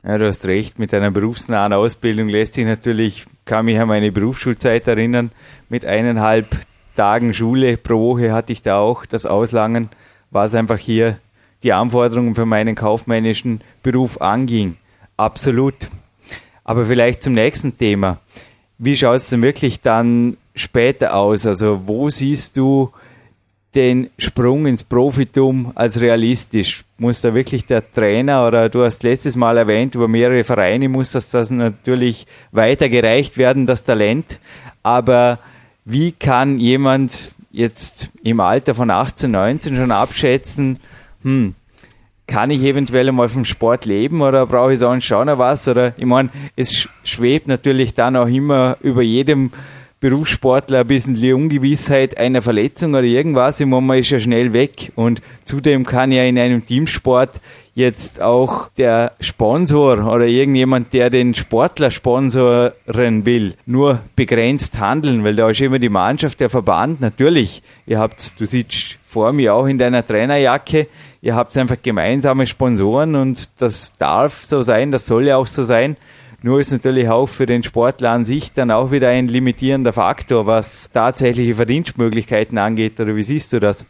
Ja, 0.03 0.19
du 0.19 0.27
hast 0.27 0.45
recht, 0.47 0.79
mit 0.79 0.93
einer 0.93 1.13
berufsnahen 1.13 1.73
Ausbildung 1.73 2.29
lässt 2.29 2.55
sich 2.55 2.67
natürlich, 2.67 3.27
kann 3.47 3.65
mich 3.65 3.79
an 3.79 3.89
meine 3.89 4.13
Berufsschulzeit 4.13 4.87
erinnern, 4.89 5.31
mit 5.71 5.87
eineinhalb 5.87 6.49
Tagen 6.97 7.33
Schule 7.33 7.77
pro 7.77 7.99
Woche 7.99 8.33
hatte 8.33 8.53
ich 8.53 8.63
da 8.63 8.79
auch 8.79 9.07
das 9.07 9.25
Auslangen, 9.25 9.89
was 10.31 10.55
einfach 10.55 10.79
hier 10.79 11.19
die 11.63 11.73
Anforderungen 11.73 12.35
für 12.35 12.45
meinen 12.45 12.75
kaufmännischen 12.75 13.63
Beruf 13.83 14.21
anging. 14.21 14.77
Absolut. 15.17 15.75
Aber 16.65 16.87
vielleicht 16.87 17.23
zum 17.23 17.35
nächsten 17.35 17.77
Thema. 17.77 18.19
Wie 18.79 18.97
schaut 18.97 19.17
es 19.17 19.31
denn 19.31 19.43
wirklich 19.43 19.81
dann 19.81 20.37
später 20.55 21.15
aus? 21.15 21.47
Also 21.47 21.87
wo 21.87 22.11
siehst 22.11 22.57
du 22.57 22.91
den 23.75 24.11
Sprung 24.19 24.67
ins 24.67 24.83
Profitum 24.83 25.73
als 25.75 26.01
realistisch? 26.01 26.85
Muss 26.99 27.21
da 27.21 27.35
wirklich 27.35 27.67
der 27.67 27.93
Trainer 27.93 28.47
oder 28.47 28.69
du 28.69 28.83
hast 28.83 29.03
letztes 29.03 29.37
Mal 29.37 29.59
erwähnt, 29.59 29.95
über 29.95 30.09
mehrere 30.09 30.45
Vereine 30.45 30.89
muss 30.89 31.13
das, 31.13 31.31
das 31.31 31.51
natürlich 31.51 32.27
weitergereicht 32.53 33.37
werden, 33.37 33.67
das 33.67 33.85
Talent. 33.85 34.39
Aber 34.83 35.39
wie 35.85 36.13
kann 36.13 36.59
jemand 36.59 37.35
jetzt 37.51 38.11
im 38.23 38.41
Alter 38.41 38.75
von 38.75 38.91
18, 38.91 39.31
19 39.31 39.77
schon 39.77 39.91
abschätzen, 39.91 40.79
hm, 41.23 41.55
kann 42.27 42.51
ich 42.51 42.63
eventuell 42.63 43.13
mal 43.13 43.29
vom 43.29 43.45
Sport 43.45 43.85
leben 43.85 44.23
oder 44.23 44.47
brauche 44.47 44.73
ich 44.73 44.79
sonst 44.79 45.05
schon 45.05 45.27
noch 45.27 45.39
was? 45.39 45.69
Oder 45.69 45.95
ich 45.97 46.07
meine, 46.07 46.31
es 46.57 46.89
schwebt 47.05 47.49
natürlich 47.49 47.95
dann 47.95 48.17
auch 48.17 48.29
immer 48.29 48.77
über 48.81 49.03
jedem 49.03 49.51
Berufssportler 50.01 50.81
ein 50.81 50.87
bisschen 50.87 51.15
die 51.15 51.33
Ungewissheit 51.33 52.19
einer 52.19 52.43
Verletzung 52.43 52.91
oder 52.91 53.05
irgendwas. 53.05 53.61
Ich 53.61 53.67
meine, 53.67 53.83
man 53.87 53.99
ist 53.99 54.11
ja 54.11 54.21
schnell 54.21 54.53
weg. 54.53 54.93
Und 54.97 55.23
zudem 55.45 55.85
kann 55.85 56.13
ja 56.13 56.25
in 56.25 56.39
einem 56.39 56.67
Teamsport 56.67 57.41
jetzt 57.75 58.21
auch 58.21 58.69
der 58.77 59.13
Sponsor 59.21 60.07
oder 60.07 60.27
irgendjemand, 60.27 60.93
der 60.93 61.11
den 61.11 61.35
Sportler 61.35 61.91
sponsoren 61.91 63.25
will, 63.27 63.55
nur 63.67 64.01
begrenzt 64.15 64.79
handeln, 64.79 65.25
weil 65.25 65.37
da 65.37 65.51
ist 65.51 65.61
immer 65.61 65.79
die 65.79 65.89
Mannschaft, 65.89 66.39
der 66.41 66.51
Verband, 66.51 67.01
natürlich, 67.01 67.63
ihr 67.87 67.99
habt, 67.99 68.39
du 68.39 68.47
sitzt 68.47 68.99
vor 69.05 69.33
mir 69.33 69.55
auch 69.55 69.67
in 69.67 69.79
deiner 69.79 70.07
Trainerjacke, 70.07 70.87
ihr 71.25 71.35
habt 71.35 71.57
einfach 71.57 71.79
gemeinsame 71.83 72.47
Sponsoren 72.47 73.17
und 73.17 73.49
das 73.59 73.95
darf 73.99 74.45
so 74.45 74.61
sein, 74.61 74.93
das 74.93 75.07
soll 75.07 75.27
ja 75.27 75.39
auch 75.39 75.47
so 75.47 75.63
sein. 75.63 75.97
Nur 76.43 76.61
ist 76.61 76.71
natürlich 76.71 77.09
auch 77.09 77.27
für 77.27 77.47
den 77.47 77.63
Sportler 77.63 78.11
an 78.11 78.27
sich 78.27 78.53
dann 78.53 78.71
auch 78.71 78.91
wieder 78.91 79.09
ein 79.09 79.29
limitierender 79.29 79.95
Faktor, 79.95 80.47
was 80.47 80.91
tatsächliche 80.93 81.55
Verdienstmöglichkeiten 81.55 82.59
angeht. 82.59 83.01
Oder 83.01 83.17
wie 83.17 83.23
siehst 83.23 83.55
du 83.55 83.61
das? 83.61 83.87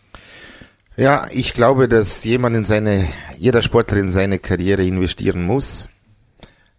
Ja, 0.97 1.27
ich 1.33 1.53
glaube, 1.55 1.89
dass 1.89 2.23
jemand 2.23 2.55
in 2.55 2.65
seine, 2.65 3.09
jeder 3.37 3.61
Sportler 3.63 3.99
in 3.99 4.11
seine 4.11 4.39
Karriere 4.39 4.85
investieren 4.85 5.45
muss. 5.45 5.89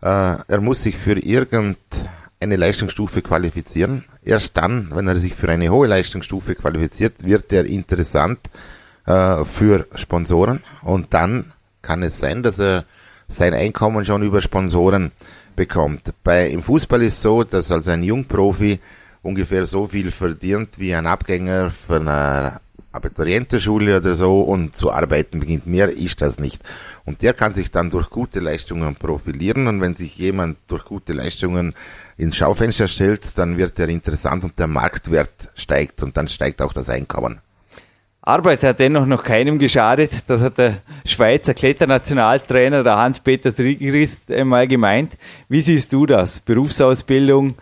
Äh, 0.01 0.38
er 0.47 0.62
muss 0.62 0.83
sich 0.83 0.95
für 0.95 1.19
irgendeine 1.19 2.55
Leistungsstufe 2.55 3.21
qualifizieren. 3.21 4.05
Erst 4.24 4.55
dann, 4.55 4.91
wenn 4.93 5.09
er 5.09 5.17
sich 5.17 5.35
für 5.35 5.50
eine 5.50 5.67
hohe 5.67 5.88
Leistungsstufe 5.88 6.55
qualifiziert, 6.55 7.25
wird 7.25 7.51
er 7.51 7.65
interessant 7.65 8.39
äh, 9.05 9.45
für 9.45 9.88
Sponsoren. 9.95 10.63
Und 10.81 11.13
dann 11.13 11.53
kann 11.81 12.03
es 12.03 12.19
sein, 12.19 12.43
dass 12.43 12.59
er 12.59 12.85
sein 13.27 13.53
Einkommen 13.53 14.05
schon 14.05 14.24
über 14.24 14.41
Sponsoren 14.41 15.12
bekommt. 15.55 16.13
Bei, 16.24 16.47
Im 16.50 16.63
Fußball 16.63 17.01
ist 17.01 17.21
so, 17.21 17.43
dass 17.43 17.71
also 17.71 17.91
ein 17.91 18.03
Jungprofi 18.03 18.79
ungefähr 19.24 19.65
so 19.65 19.88
viel 19.88 20.12
verdient 20.12 20.77
wie 20.77 20.93
ein 20.93 21.07
Abgänger 21.07 21.71
von 21.71 22.07
einer 22.07 22.62
Abiturientenschule 22.91 23.97
oder 23.97 24.15
so 24.15 24.41
und 24.41 24.75
zu 24.75 24.91
arbeiten 24.91 25.39
beginnt. 25.39 25.67
Mehr 25.67 25.89
ist 25.89 26.21
das 26.21 26.39
nicht. 26.39 26.63
Und 27.03 27.21
der 27.21 27.33
kann 27.33 27.53
sich 27.53 27.69
dann 27.69 27.89
durch 27.89 28.09
gute 28.09 28.39
Leistungen 28.39 28.95
profilieren 28.95 29.67
und 29.67 29.81
wenn 29.81 29.95
sich 29.95 30.17
jemand 30.17 30.57
durch 30.67 30.85
gute 30.85 31.12
Leistungen 31.12 31.74
ins 32.17 32.38
Schaufenster 32.38 32.88
stellt, 32.88 33.38
dann 33.38 33.57
wird 33.57 33.77
er 33.79 33.89
interessant 33.89 34.45
und 34.45 34.57
der 34.57 34.67
Marktwert 34.67 35.50
steigt 35.55 36.03
und 36.03 36.15
dann 36.15 36.29
steigt 36.29 36.62
auch 36.62 36.71
das 36.71 36.89
Einkommen. 36.89 37.41
Arbeit 38.27 38.63
hat 38.63 38.79
dennoch 38.79 39.05
noch 39.05 39.24
keinem 39.24 39.60
geschadet. 39.60 40.12
Das 40.27 40.41
hat 40.41 40.58
der 40.58 40.77
Schweizer 41.05 41.53
Kletternationaltrainer, 41.53 42.84
der 42.84 42.98
Hans-Peter 42.98 43.51
Strigrist, 43.51 44.32
einmal 44.32 44.67
gemeint. 44.67 45.15
Wie 45.48 45.62
siehst 45.62 45.94
du 45.94 46.08
das? 46.08 46.39
Berufsausbildung, 46.39 47.53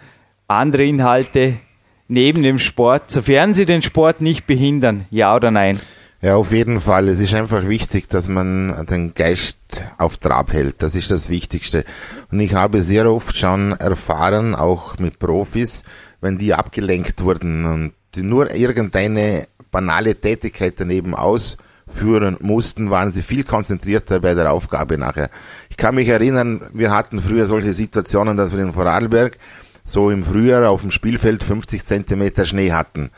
andere 0.48 0.86
Inhalte 0.86 1.60
neben 2.08 2.44
dem 2.44 2.60
Sport, 2.60 3.10
sofern 3.12 3.54
sie 3.54 3.66
den 3.66 3.82
Sport 3.82 4.22
nicht 4.22 4.48
behindern, 4.48 5.06
ja 5.10 5.36
oder 5.36 5.52
nein? 5.52 5.80
Ja, 6.22 6.38
auf 6.38 6.54
jeden 6.54 6.80
Fall. 6.80 7.10
Es 7.10 7.20
ist 7.20 7.34
einfach 7.34 7.68
wichtig, 7.68 8.08
dass 8.08 8.30
man 8.30 8.86
den 8.90 9.14
Geist 9.14 9.58
auf 9.98 10.18
Trab 10.18 10.54
hält. 10.54 10.82
Das 10.82 10.96
ist 10.96 11.12
das 11.12 11.30
Wichtigste. 11.30 11.84
Und 12.32 12.40
ich 12.40 12.56
habe 12.56 12.82
sehr 12.82 13.12
oft 13.12 13.38
schon 13.38 13.74
erfahren, 13.74 14.56
auch 14.56 14.98
mit 14.98 15.20
Profis, 15.20 15.84
wenn 16.22 16.38
die 16.38 16.54
abgelenkt 16.54 17.22
wurden 17.22 17.66
und 17.66 17.94
nur 18.16 18.56
irgendeine 18.56 19.48
banale 19.74 20.16
Tätigkeit 20.16 20.76
daneben 20.78 21.14
ausführen 21.14 22.38
mussten, 22.40 22.90
waren 22.90 23.12
sie 23.12 23.22
viel 23.22 23.44
konzentrierter 23.44 24.22
bei 24.22 24.34
der 24.34 24.54
Aufgabe 24.54 24.98
nachher. 24.98 25.30
Ich 25.70 25.76
kann 25.76 25.96
mich 25.96 26.08
erinnern, 26.08 26.62
wir 26.72 26.92
hatten 26.92 27.22
früher 27.22 27.48
solche 27.48 27.74
Situationen, 27.74 28.38
dass 28.38 28.56
wir 28.56 28.64
in 28.64 28.72
Vorarlberg 28.72 29.38
so 29.84 30.10
im 30.10 30.24
Frühjahr 30.24 30.70
auf 30.70 30.82
dem 30.82 30.92
Spielfeld 30.92 31.44
50 31.44 31.84
Zentimeter 31.84 32.46
Schnee 32.46 32.72
hatten. 32.72 33.10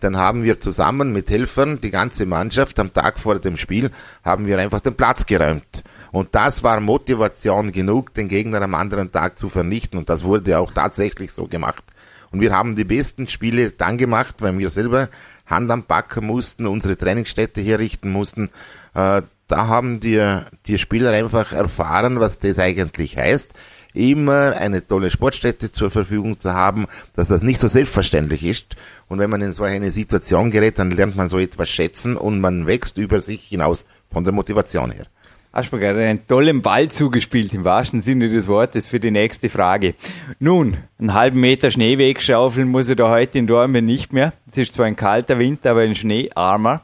Dann 0.00 0.16
haben 0.16 0.42
wir 0.42 0.60
zusammen 0.60 1.12
mit 1.12 1.30
Helfern, 1.30 1.80
die 1.80 1.90
ganze 1.90 2.26
Mannschaft, 2.26 2.78
am 2.78 2.92
Tag 2.92 3.18
vor 3.18 3.38
dem 3.38 3.56
Spiel, 3.56 3.90
haben 4.24 4.46
wir 4.46 4.58
einfach 4.58 4.80
den 4.80 4.94
Platz 4.94 5.26
geräumt. 5.26 5.84
Und 6.12 6.34
das 6.34 6.62
war 6.62 6.78
Motivation 6.80 7.72
genug, 7.72 8.14
den 8.14 8.28
Gegner 8.28 8.62
am 8.62 8.74
anderen 8.74 9.10
Tag 9.10 9.38
zu 9.38 9.48
vernichten. 9.48 9.98
Und 9.98 10.08
das 10.08 10.22
wurde 10.22 10.58
auch 10.58 10.72
tatsächlich 10.72 11.32
so 11.32 11.46
gemacht. 11.46 11.82
Und 12.30 12.40
wir 12.40 12.52
haben 12.52 12.76
die 12.76 12.84
besten 12.84 13.28
Spiele 13.28 13.70
dann 13.70 13.96
gemacht, 13.96 14.42
weil 14.42 14.58
wir 14.58 14.68
selber 14.68 15.08
Hand 15.46 15.70
am 15.70 15.84
Backen 15.84 16.26
mussten, 16.26 16.66
unsere 16.66 16.96
Trainingsstätte 16.96 17.60
herrichten 17.60 18.10
mussten. 18.10 18.50
Äh, 18.94 19.22
da 19.46 19.66
haben 19.66 20.00
die, 20.00 20.40
die 20.66 20.78
Spieler 20.78 21.10
einfach 21.10 21.52
erfahren, 21.52 22.20
was 22.20 22.38
das 22.38 22.58
eigentlich 22.58 23.16
heißt, 23.16 23.52
immer 23.92 24.56
eine 24.56 24.86
tolle 24.86 25.10
Sportstätte 25.10 25.70
zur 25.70 25.90
Verfügung 25.90 26.38
zu 26.38 26.52
haben, 26.52 26.86
dass 27.14 27.28
das 27.28 27.42
nicht 27.42 27.60
so 27.60 27.68
selbstverständlich 27.68 28.44
ist. 28.44 28.76
Und 29.08 29.18
wenn 29.18 29.30
man 29.30 29.42
in 29.42 29.52
so 29.52 29.62
eine 29.64 29.90
Situation 29.90 30.50
gerät, 30.50 30.78
dann 30.78 30.90
lernt 30.90 31.16
man 31.16 31.28
so 31.28 31.38
etwas 31.38 31.68
schätzen 31.68 32.16
und 32.16 32.40
man 32.40 32.66
wächst 32.66 32.98
über 32.98 33.20
sich 33.20 33.44
hinaus 33.44 33.86
von 34.06 34.24
der 34.24 34.32
Motivation 34.32 34.90
her. 34.90 35.06
Hast 35.54 35.72
mir 35.72 35.78
gerade 35.78 36.04
einen 36.04 36.26
tollen 36.26 36.62
Ball 36.62 36.90
zugespielt, 36.90 37.54
im 37.54 37.64
wahrsten 37.64 38.02
Sinne 38.02 38.28
des 38.28 38.48
Wortes, 38.48 38.88
für 38.88 38.98
die 38.98 39.12
nächste 39.12 39.48
Frage. 39.48 39.94
Nun, 40.40 40.78
einen 40.98 41.14
halben 41.14 41.38
Meter 41.38 41.70
Schnee 41.70 41.96
wegschaufeln 41.96 42.66
muss 42.66 42.90
ich 42.90 42.96
da 42.96 43.08
heute 43.08 43.38
in 43.38 43.46
Dormen 43.46 43.84
nicht 43.84 44.12
mehr. 44.12 44.32
Es 44.50 44.58
ist 44.58 44.74
zwar 44.74 44.86
ein 44.86 44.96
kalter 44.96 45.38
Winter, 45.38 45.70
aber 45.70 45.82
ein 45.82 45.94
Schneearmer. 45.94 46.80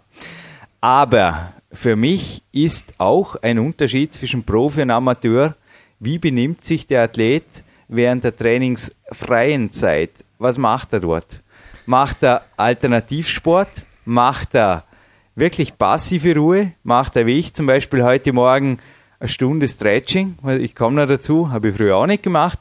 Aber 0.81 1.53
für 1.73 1.97
mich 1.97 2.45
ist 2.53 2.95
auch 2.99 3.35
ein 3.43 3.59
Unterschied 3.59 4.15
zwischen 4.15 4.45
Profi 4.45 4.83
und 4.83 4.93
Amateur. 4.93 5.57
Wie 5.99 6.19
benimmt 6.19 6.65
sich 6.65 6.87
der 6.87 7.03
Athlet 7.03 7.65
während 7.89 8.23
der 8.23 8.37
trainingsfreien 8.37 9.73
Zeit? 9.73 10.13
Was 10.39 10.59
macht 10.59 10.93
er 10.93 11.01
dort? 11.01 11.41
Macht 11.87 12.23
er 12.23 12.43
Alternativsport? 12.57 13.85
Macht 14.05 14.55
er 14.55 14.85
wirklich 15.35 15.77
passive 15.79 16.35
Ruhe 16.35 16.73
macht 16.83 17.17
er 17.17 17.27
wie 17.27 17.39
ich 17.39 17.55
zum 17.55 17.67
Beispiel 17.67 18.03
heute 18.03 18.33
Morgen 18.33 18.79
eine 19.19 19.29
Stunde 19.29 19.69
Stretching, 19.69 20.37
ich 20.59 20.75
komme 20.75 21.01
noch 21.01 21.09
dazu, 21.09 21.51
habe 21.51 21.69
ich 21.69 21.77
früher 21.77 21.97
auch 21.97 22.07
nicht 22.07 22.23
gemacht. 22.23 22.61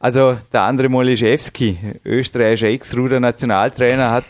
Also 0.00 0.38
der 0.52 0.62
andere 0.62 0.88
Moliszewski, 0.88 1.76
österreichischer 2.04 2.68
Ex-Ruder-Nationaltrainer, 2.68 4.10
hat 4.10 4.24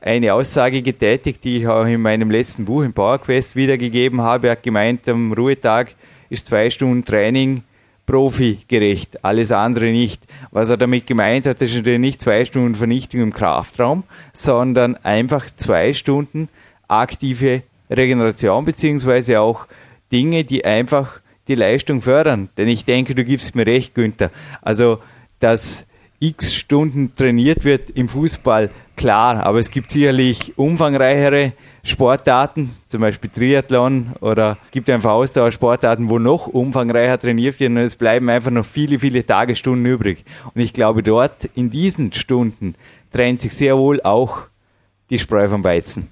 eine 0.00 0.34
Aussage 0.34 0.82
getätigt, 0.82 1.44
die 1.44 1.58
ich 1.58 1.68
auch 1.68 1.84
in 1.84 2.00
meinem 2.00 2.30
letzten 2.30 2.64
Buch 2.64 2.82
im 2.82 2.92
PowerQuest 2.92 3.54
wiedergegeben 3.54 4.20
habe. 4.20 4.48
Er 4.48 4.52
hat 4.52 4.62
gemeint, 4.62 5.08
am 5.08 5.32
Ruhetag 5.32 5.94
ist 6.28 6.46
zwei 6.46 6.70
Stunden 6.70 7.04
Training 7.04 7.62
profigerecht, 8.06 9.24
alles 9.24 9.52
andere 9.52 9.92
nicht. 9.92 10.22
Was 10.50 10.70
er 10.70 10.76
damit 10.76 11.06
gemeint 11.06 11.46
hat, 11.46 11.62
ist 11.62 11.74
natürlich 11.74 12.00
nicht 12.00 12.20
zwei 12.20 12.44
Stunden 12.44 12.74
Vernichtung 12.74 13.20
im 13.20 13.32
Kraftraum, 13.32 14.02
sondern 14.32 14.96
einfach 14.96 15.46
zwei 15.54 15.92
Stunden 15.92 16.48
aktive 16.90 17.62
Regeneration 17.88 18.64
beziehungsweise 18.64 19.40
auch 19.40 19.66
Dinge, 20.12 20.44
die 20.44 20.64
einfach 20.64 21.20
die 21.48 21.54
Leistung 21.54 22.00
fördern. 22.02 22.48
Denn 22.56 22.68
ich 22.68 22.84
denke, 22.84 23.14
du 23.14 23.24
gibst 23.24 23.54
mir 23.54 23.66
recht, 23.66 23.94
Günther. 23.94 24.30
Also, 24.62 24.98
dass 25.40 25.86
x 26.20 26.54
Stunden 26.54 27.16
trainiert 27.16 27.64
wird 27.64 27.90
im 27.90 28.08
Fußball, 28.08 28.70
klar, 28.94 29.42
aber 29.44 29.58
es 29.58 29.70
gibt 29.70 29.90
sicherlich 29.90 30.58
umfangreichere 30.58 31.54
Sportarten, 31.82 32.68
zum 32.88 33.00
Beispiel 33.00 33.30
Triathlon 33.30 34.10
oder 34.20 34.58
gibt 34.70 34.90
einfach 34.90 35.12
Ausdauersportarten, 35.12 36.10
wo 36.10 36.18
noch 36.18 36.46
umfangreicher 36.46 37.18
trainiert 37.18 37.58
wird 37.58 37.70
und 37.70 37.78
es 37.78 37.96
bleiben 37.96 38.28
einfach 38.28 38.50
noch 38.50 38.66
viele, 38.66 38.98
viele 38.98 39.24
Tagesstunden 39.24 39.86
übrig. 39.86 40.24
Und 40.54 40.60
ich 40.60 40.74
glaube, 40.74 41.02
dort 41.02 41.46
in 41.54 41.70
diesen 41.70 42.12
Stunden 42.12 42.74
trennt 43.10 43.40
sich 43.40 43.54
sehr 43.54 43.78
wohl 43.78 44.02
auch 44.02 44.42
die 45.08 45.18
Spreu 45.18 45.48
vom 45.48 45.64
Weizen. 45.64 46.08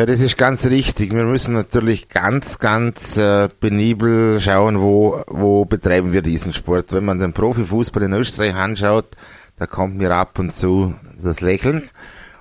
Ja, 0.00 0.06
das 0.06 0.22
ist 0.22 0.38
ganz 0.38 0.64
richtig. 0.64 1.12
Wir 1.12 1.24
müssen 1.24 1.52
natürlich 1.52 2.08
ganz, 2.08 2.58
ganz 2.58 3.18
äh, 3.18 3.50
penibel 3.50 4.40
schauen, 4.40 4.80
wo, 4.80 5.22
wo 5.26 5.66
betreiben 5.66 6.14
wir 6.14 6.22
diesen 6.22 6.54
Sport. 6.54 6.92
Wenn 6.92 7.04
man 7.04 7.18
den 7.18 7.34
Profifußball 7.34 8.04
in 8.04 8.14
Österreich 8.14 8.54
anschaut, 8.54 9.08
da 9.58 9.66
kommt 9.66 9.98
mir 9.98 10.10
ab 10.12 10.38
und 10.38 10.54
zu 10.54 10.94
das 11.22 11.42
Lächeln. 11.42 11.90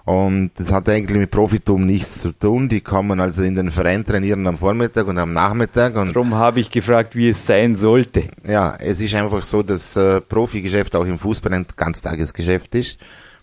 Und 0.06 0.52
das 0.56 0.72
hat 0.72 0.88
eigentlich 0.88 1.20
mit 1.20 1.32
Profitum 1.32 1.86
nichts 1.86 2.22
zu 2.22 2.32
tun. 2.32 2.70
Die 2.70 2.80
kommen 2.80 3.20
also 3.20 3.44
in 3.44 3.56
den 3.56 3.72
Verein 3.72 4.06
trainieren 4.06 4.48
am 4.48 4.58
Vormittag 4.58 5.08
und 5.08 5.18
am 5.18 5.34
Nachmittag. 5.34 5.98
Und 5.98 6.16
Darum 6.16 6.36
habe 6.36 6.62
ich 6.62 6.72
gefragt, 6.72 7.14
wie 7.18 7.28
es 7.28 7.46
sein 7.46 7.76
sollte. 7.76 8.30
Ja, 8.48 8.78
es 8.80 9.02
ist 9.02 9.16
einfach 9.16 9.44
so, 9.44 9.64
dass 9.64 9.98
äh, 9.98 10.22
Profigeschäft 10.22 10.96
auch 10.96 11.06
im 11.06 11.18
Fußball 11.18 11.52
ein 11.52 11.66
Ganztagesgeschäft 11.76 12.74
ist. 12.76 13.00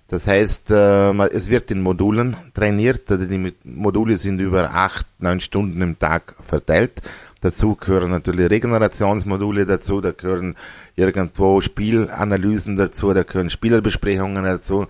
Das 0.09 0.29
heißt, 0.29 0.71
äh, 0.71 1.13
es 1.29 1.51
wird 1.51 1.71
in 1.71 1.83
Modulen 1.83 2.37
trainiert. 2.55 3.11
Also 3.11 3.27
die 3.27 3.53
Module 3.65 4.17
sind 4.17 4.41
über 4.41 4.71
acht, 4.73 5.07
neun 5.19 5.41
Stunden 5.41 5.83
im 5.83 5.99
Tag 5.99 6.37
verteilt. 6.41 7.03
Dazu 7.41 7.75
gehören 7.77 8.11
natürlich 8.11 8.51
Regenerationsmodule 8.51 9.67
dazu, 9.67 10.01
da 10.01 10.13
gehören 10.13 10.57
irgendwo 10.97 11.61
Spielanalysen 11.61 12.77
dazu, 12.77 13.13
da 13.13 13.25
gehören 13.25 13.51
Spielerbesprechungen 13.51 14.43
dazu, 14.43 14.87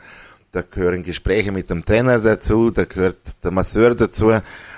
da 0.52 0.62
gehören 0.62 1.02
Gespräche 1.02 1.50
mit 1.50 1.70
dem 1.70 1.84
Trainer 1.84 2.20
dazu, 2.20 2.70
da 2.70 2.84
gehört 2.84 3.16
der 3.42 3.50
Masseur 3.50 3.94
dazu 3.94 4.32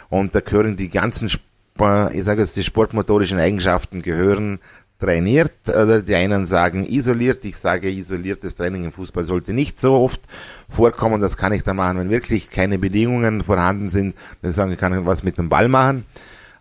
und 0.09 0.35
da 0.35 0.41
gehören 0.41 0.77
die 0.77 0.89
ganzen, 0.89 1.29
ich 1.29 2.25
sage 2.25 2.41
jetzt, 2.41 2.57
die 2.57 2.65
sportmotorischen 2.65 3.39
Eigenschaften 3.39 4.03
gehören 4.03 4.61
trainiert 4.99 5.53
oder 5.69 6.03
die 6.03 6.15
einen 6.15 6.47
sagen 6.47 6.85
isoliert. 6.85 7.45
Ich 7.45 7.57
sage, 7.57 7.91
isoliertes 7.91 8.55
Training 8.55 8.85
im 8.85 8.93
Fußball 8.93 9.25
sollte 9.25 9.53
nicht 9.53 9.81
so 9.81 9.95
oft 9.95 10.21
vorkommen. 10.69 11.21
Das 11.21 11.37
kann 11.37 11.53
ich 11.53 11.63
dann 11.63 11.77
machen, 11.77 11.99
wenn 11.99 12.11
wirklich 12.11 12.51
keine 12.51 12.79
Bedingungen 12.79 13.45
vorhanden 13.45 13.89
sind. 13.89 14.17
Dann 14.43 14.53
sagen, 14.53 14.73
ich 14.73 14.79
kann 14.79 15.07
was 15.07 15.23
mit 15.23 15.39
dem 15.39 15.49
Ball 15.49 15.69
machen. 15.69 16.05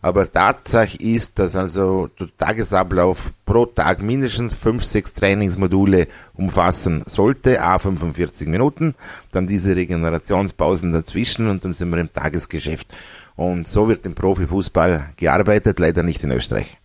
Aber 0.01 0.31
Tatsache 0.31 0.97
ist, 0.99 1.39
dass 1.39 1.55
also 1.55 2.09
der 2.19 2.27
Tagesablauf 2.37 3.31
pro 3.45 3.65
Tag 3.65 4.01
mindestens 4.01 4.53
fünf, 4.53 4.83
sechs 4.83 5.11
Trainingsmodule 5.13 6.07
umfassen 6.35 7.03
sollte, 7.07 7.61
a 7.61 7.79
45 7.79 8.47
Minuten, 8.47 8.93
dann 9.31 9.47
diese 9.47 9.75
Regenerationspausen 9.75 10.93
dazwischen 10.93 11.49
und 11.49 11.65
dann 11.65 11.73
sind 11.73 11.89
wir 11.89 11.97
im 11.97 12.13
Tagesgeschäft. 12.13 12.87
Und 13.35 13.67
so 13.67 13.89
wird 13.89 14.05
im 14.05 14.13
Profifußball 14.13 15.09
gearbeitet, 15.17 15.79
leider 15.79 16.03
nicht 16.03 16.23
in 16.23 16.31
Österreich. 16.31 16.77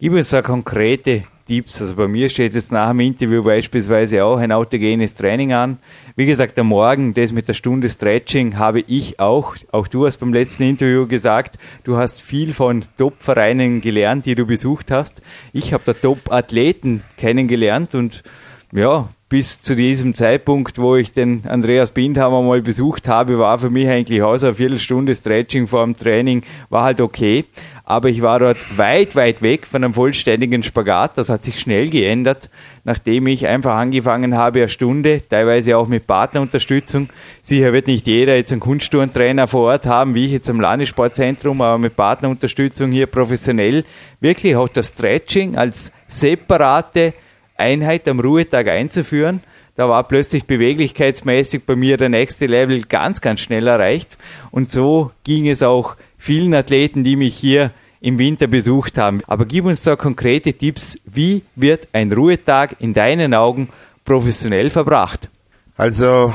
Gib 0.00 0.12
uns 0.12 0.30
da 0.30 0.42
konkrete 0.42 1.24
Tipps. 1.48 1.80
Also 1.80 1.96
bei 1.96 2.06
mir 2.06 2.28
steht 2.30 2.54
jetzt 2.54 2.70
nach 2.70 2.90
dem 2.90 3.00
Interview 3.00 3.42
beispielsweise 3.42 4.24
auch 4.24 4.36
ein 4.36 4.52
autogenes 4.52 5.16
Training 5.16 5.52
an. 5.52 5.78
Wie 6.14 6.24
gesagt, 6.24 6.56
am 6.56 6.68
Morgen, 6.68 7.14
das 7.14 7.32
mit 7.32 7.48
der 7.48 7.54
Stunde 7.54 7.88
Stretching 7.88 8.58
habe 8.58 8.78
ich 8.78 9.18
auch, 9.18 9.56
auch 9.72 9.88
du 9.88 10.06
hast 10.06 10.18
beim 10.18 10.32
letzten 10.32 10.62
Interview 10.62 11.08
gesagt, 11.08 11.58
du 11.82 11.96
hast 11.96 12.20
viel 12.20 12.54
von 12.54 12.84
Top-Vereinen 12.96 13.80
gelernt, 13.80 14.24
die 14.26 14.36
du 14.36 14.46
besucht 14.46 14.92
hast. 14.92 15.20
Ich 15.52 15.72
habe 15.72 15.82
da 15.84 15.94
Top-Athleten 15.94 17.02
kennengelernt 17.16 17.96
und 17.96 18.22
ja, 18.70 19.08
bis 19.28 19.60
zu 19.60 19.76
diesem 19.76 20.14
Zeitpunkt, 20.14 20.78
wo 20.78 20.96
ich 20.96 21.12
den 21.12 21.44
Andreas 21.46 21.90
Bindhammer 21.90 22.40
mal 22.40 22.62
besucht 22.62 23.08
habe, 23.08 23.38
war 23.38 23.58
für 23.58 23.68
mich 23.68 23.88
eigentlich 23.88 24.22
außer 24.22 24.48
eine 24.48 24.54
Viertelstunde 24.54 25.14
Stretching 25.14 25.66
vor 25.66 25.84
dem 25.84 25.96
Training, 25.96 26.44
war 26.70 26.84
halt 26.84 27.00
okay. 27.00 27.44
Aber 27.90 28.10
ich 28.10 28.20
war 28.20 28.38
dort 28.38 28.58
weit, 28.76 29.16
weit 29.16 29.40
weg 29.40 29.66
von 29.66 29.82
einem 29.82 29.94
vollständigen 29.94 30.62
Spagat. 30.62 31.16
Das 31.16 31.30
hat 31.30 31.46
sich 31.46 31.58
schnell 31.58 31.88
geändert, 31.88 32.50
nachdem 32.84 33.26
ich 33.26 33.46
einfach 33.46 33.76
angefangen 33.76 34.36
habe, 34.36 34.58
eine 34.58 34.68
Stunde, 34.68 35.22
teilweise 35.26 35.74
auch 35.78 35.88
mit 35.88 36.06
Partnerunterstützung. 36.06 37.08
Sicher 37.40 37.72
wird 37.72 37.86
nicht 37.86 38.06
jeder 38.06 38.36
jetzt 38.36 38.52
einen 38.52 38.60
Kunsttourentrainer 38.60 39.46
vor 39.46 39.68
Ort 39.68 39.86
haben, 39.86 40.14
wie 40.14 40.26
ich 40.26 40.32
jetzt 40.32 40.50
am 40.50 40.60
Landessportzentrum, 40.60 41.62
aber 41.62 41.78
mit 41.78 41.96
Partnerunterstützung 41.96 42.92
hier 42.92 43.06
professionell 43.06 43.84
wirklich 44.20 44.54
auch 44.54 44.68
das 44.68 44.88
Stretching 44.88 45.56
als 45.56 45.90
separate 46.08 47.14
Einheit 47.56 48.06
am 48.06 48.20
Ruhetag 48.20 48.68
einzuführen. 48.68 49.40
Da 49.76 49.88
war 49.88 50.06
plötzlich 50.06 50.44
beweglichkeitsmäßig 50.44 51.64
bei 51.64 51.74
mir 51.74 51.96
der 51.96 52.10
nächste 52.10 52.44
Level 52.44 52.82
ganz, 52.82 53.22
ganz 53.22 53.40
schnell 53.40 53.66
erreicht. 53.66 54.18
Und 54.50 54.70
so 54.70 55.10
ging 55.24 55.48
es 55.48 55.62
auch 55.62 55.96
vielen 56.18 56.52
Athleten, 56.52 57.02
die 57.02 57.16
mich 57.16 57.34
hier 57.34 57.70
im 58.00 58.18
Winter 58.18 58.46
besucht 58.46 58.98
haben. 58.98 59.20
Aber 59.26 59.46
gib 59.46 59.64
uns 59.64 59.82
da 59.82 59.96
konkrete 59.96 60.52
Tipps. 60.52 60.98
Wie 61.04 61.42
wird 61.56 61.88
ein 61.92 62.12
Ruhetag 62.12 62.76
in 62.80 62.94
deinen 62.94 63.34
Augen 63.34 63.68
professionell 64.04 64.70
verbracht? 64.70 65.28
Also, 65.76 66.32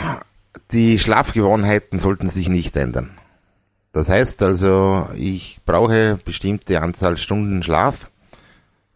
die 0.71 0.99
Schlafgewohnheiten 0.99 1.99
sollten 1.99 2.29
sich 2.29 2.49
nicht 2.49 2.77
ändern. 2.77 3.11
Das 3.91 4.09
heißt 4.09 4.41
also, 4.43 5.07
ich 5.15 5.59
brauche 5.65 6.19
bestimmte 6.25 6.81
Anzahl 6.81 7.17
Stunden 7.17 7.61
Schlaf 7.61 8.07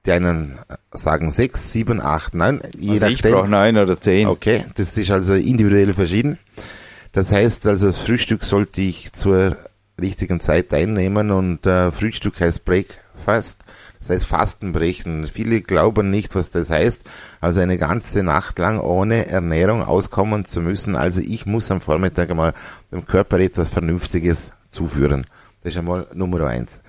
die 0.08 0.14
einen 0.14 0.58
sagen 0.94 1.32
sechs, 1.32 1.72
sieben, 1.72 2.02
acht, 2.02 2.34
neun. 2.34 2.62
Je 2.78 2.92
also 2.92 3.08
ich 3.08 3.22
brauche 3.22 3.50
neun 3.50 3.78
oder 3.78 4.00
zehn. 4.00 4.28
Okay, 4.28 4.66
das 4.76 4.98
ist 4.98 5.12
also 5.12 5.36
individuell 5.36 5.94
verschieden. 5.94 6.40
Das 7.12 7.32
heißt 7.32 7.68
also, 7.68 7.88
das 7.88 7.98
Frühstück 7.98 8.46
sollte 8.46 8.82
ich 8.82 9.12
zur 9.12 9.58
richtigen 10.00 10.40
Zeit 10.40 10.74
einnehmen 10.74 11.32
und 11.32 11.66
äh, 11.66 11.92
Frühstück 11.92 12.40
heißt 12.40 12.66
Breakfast, 12.66 13.60
das 14.00 14.10
heißt 14.10 14.26
Fastenbrechen. 14.26 15.28
Viele 15.28 15.62
glauben 15.62 16.10
nicht, 16.10 16.36
was 16.36 16.52
das 16.52 16.70
heißt, 16.70 17.04
also 17.42 17.62
eine 17.62 17.78
ganze 17.78 18.24
Nacht 18.24 18.60
lang 18.60 18.80
ohne 18.80 19.28
Ernährung 19.28 19.84
auskommen 19.84 20.46
zu 20.46 20.62
müssen. 20.62 20.96
Also 20.96 21.22
ich 21.22 21.46
muss 21.46 21.72
am 21.72 21.82
Vormittag 21.82 22.30
einmal 22.30 22.54
dem 22.92 23.06
Körper 23.06 23.40
etwas 23.40 23.70
Vernünftiges 23.70 24.52
zuführen. 24.70 25.26
Das 25.64 25.74
ist 25.74 25.80
einmal 25.80 26.08
Nummer 26.14 26.46
eins. 26.46 26.84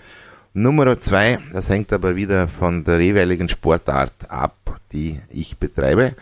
Nummer 0.54 0.98
zwei, 0.98 1.38
das 1.52 1.70
hängt 1.70 1.92
aber 1.92 2.16
wieder 2.16 2.48
von 2.48 2.84
der 2.84 3.00
jeweiligen 3.00 3.48
Sportart 3.48 4.12
ab, 4.28 4.80
die 4.92 5.20
ich 5.30 5.56
betreibe. 5.56 6.14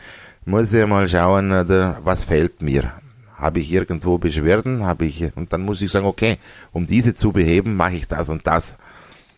Muss 0.44 0.72
ich 0.72 0.86
mal 0.86 1.08
schauen, 1.08 1.50
was 1.50 2.24
fällt 2.24 2.62
mir. 2.62 2.92
Habe 3.36 3.60
ich 3.60 3.70
irgendwo 3.72 4.18
Beschwerden? 4.18 4.84
Habe 4.84 5.04
ich, 5.04 5.36
und 5.36 5.52
dann 5.52 5.62
muss 5.62 5.82
ich 5.82 5.90
sagen, 5.92 6.06
okay, 6.06 6.38
um 6.72 6.86
diese 6.86 7.14
zu 7.14 7.32
beheben, 7.32 7.76
mache 7.76 7.96
ich 7.96 8.08
das 8.08 8.28
und 8.28 8.46
das. 8.46 8.76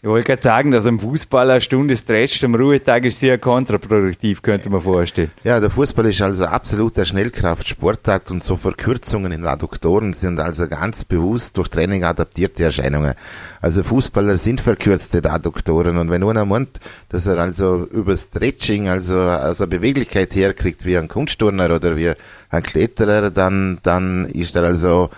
Ich 0.01 0.09
wollte 0.09 0.29
gerade 0.29 0.43
sagen, 0.43 0.71
dass 0.71 0.87
am 0.87 1.01
Fußball 1.01 1.51
eine 1.51 1.61
Stunde 1.61 1.97
stretcht 1.97 2.45
am 2.45 2.55
Ruhetag 2.55 3.05
ist 3.05 3.19
sehr 3.19 3.37
kontraproduktiv, 3.37 4.43
könnte 4.43 4.71
man 4.71 4.81
vorstellen. 4.81 5.33
Ja, 5.43 5.59
der 5.59 5.71
Fußball 5.71 6.07
ist 6.07 6.23
also 6.23 6.47
absolut 6.47 6.97
der 6.97 7.05
Schnellkraftsportart 7.05 8.31
und 8.31 8.45
so 8.45 8.57
Verkürzungen 8.57 9.33
in 9.33 9.45
Adduktoren 9.45 10.13
sind 10.13 10.39
also 10.39 10.69
ganz 10.69 11.05
bewusst 11.05 11.59
durch 11.59 11.69
Training 11.69 12.05
adaptierte 12.05 12.63
Erscheinungen. 12.63 13.15
Also 13.61 13.83
Fußballer 13.83 14.37
sind 14.37 14.61
verkürzte 14.61 15.29
Adduktoren 15.29 15.99
und 15.99 16.11
wenn 16.11 16.23
einer 16.23 16.45
meint, 16.45 16.79
dass 17.09 17.27
er 17.27 17.39
also 17.39 17.85
über 17.91 18.17
Stretching, 18.17 18.89
also, 18.89 19.19
also 19.19 19.67
Beweglichkeit 19.67 20.33
herkriegt 20.37 20.85
wie 20.85 20.97
ein 20.97 21.09
Kunstturner 21.09 21.75
oder 21.75 21.97
wie 21.97 22.13
ein 22.51 22.63
Kletterer, 22.63 23.33
dann, 23.33 23.81
dann 23.83 24.27
ist 24.27 24.55
er 24.55 24.63
also, 24.63 25.11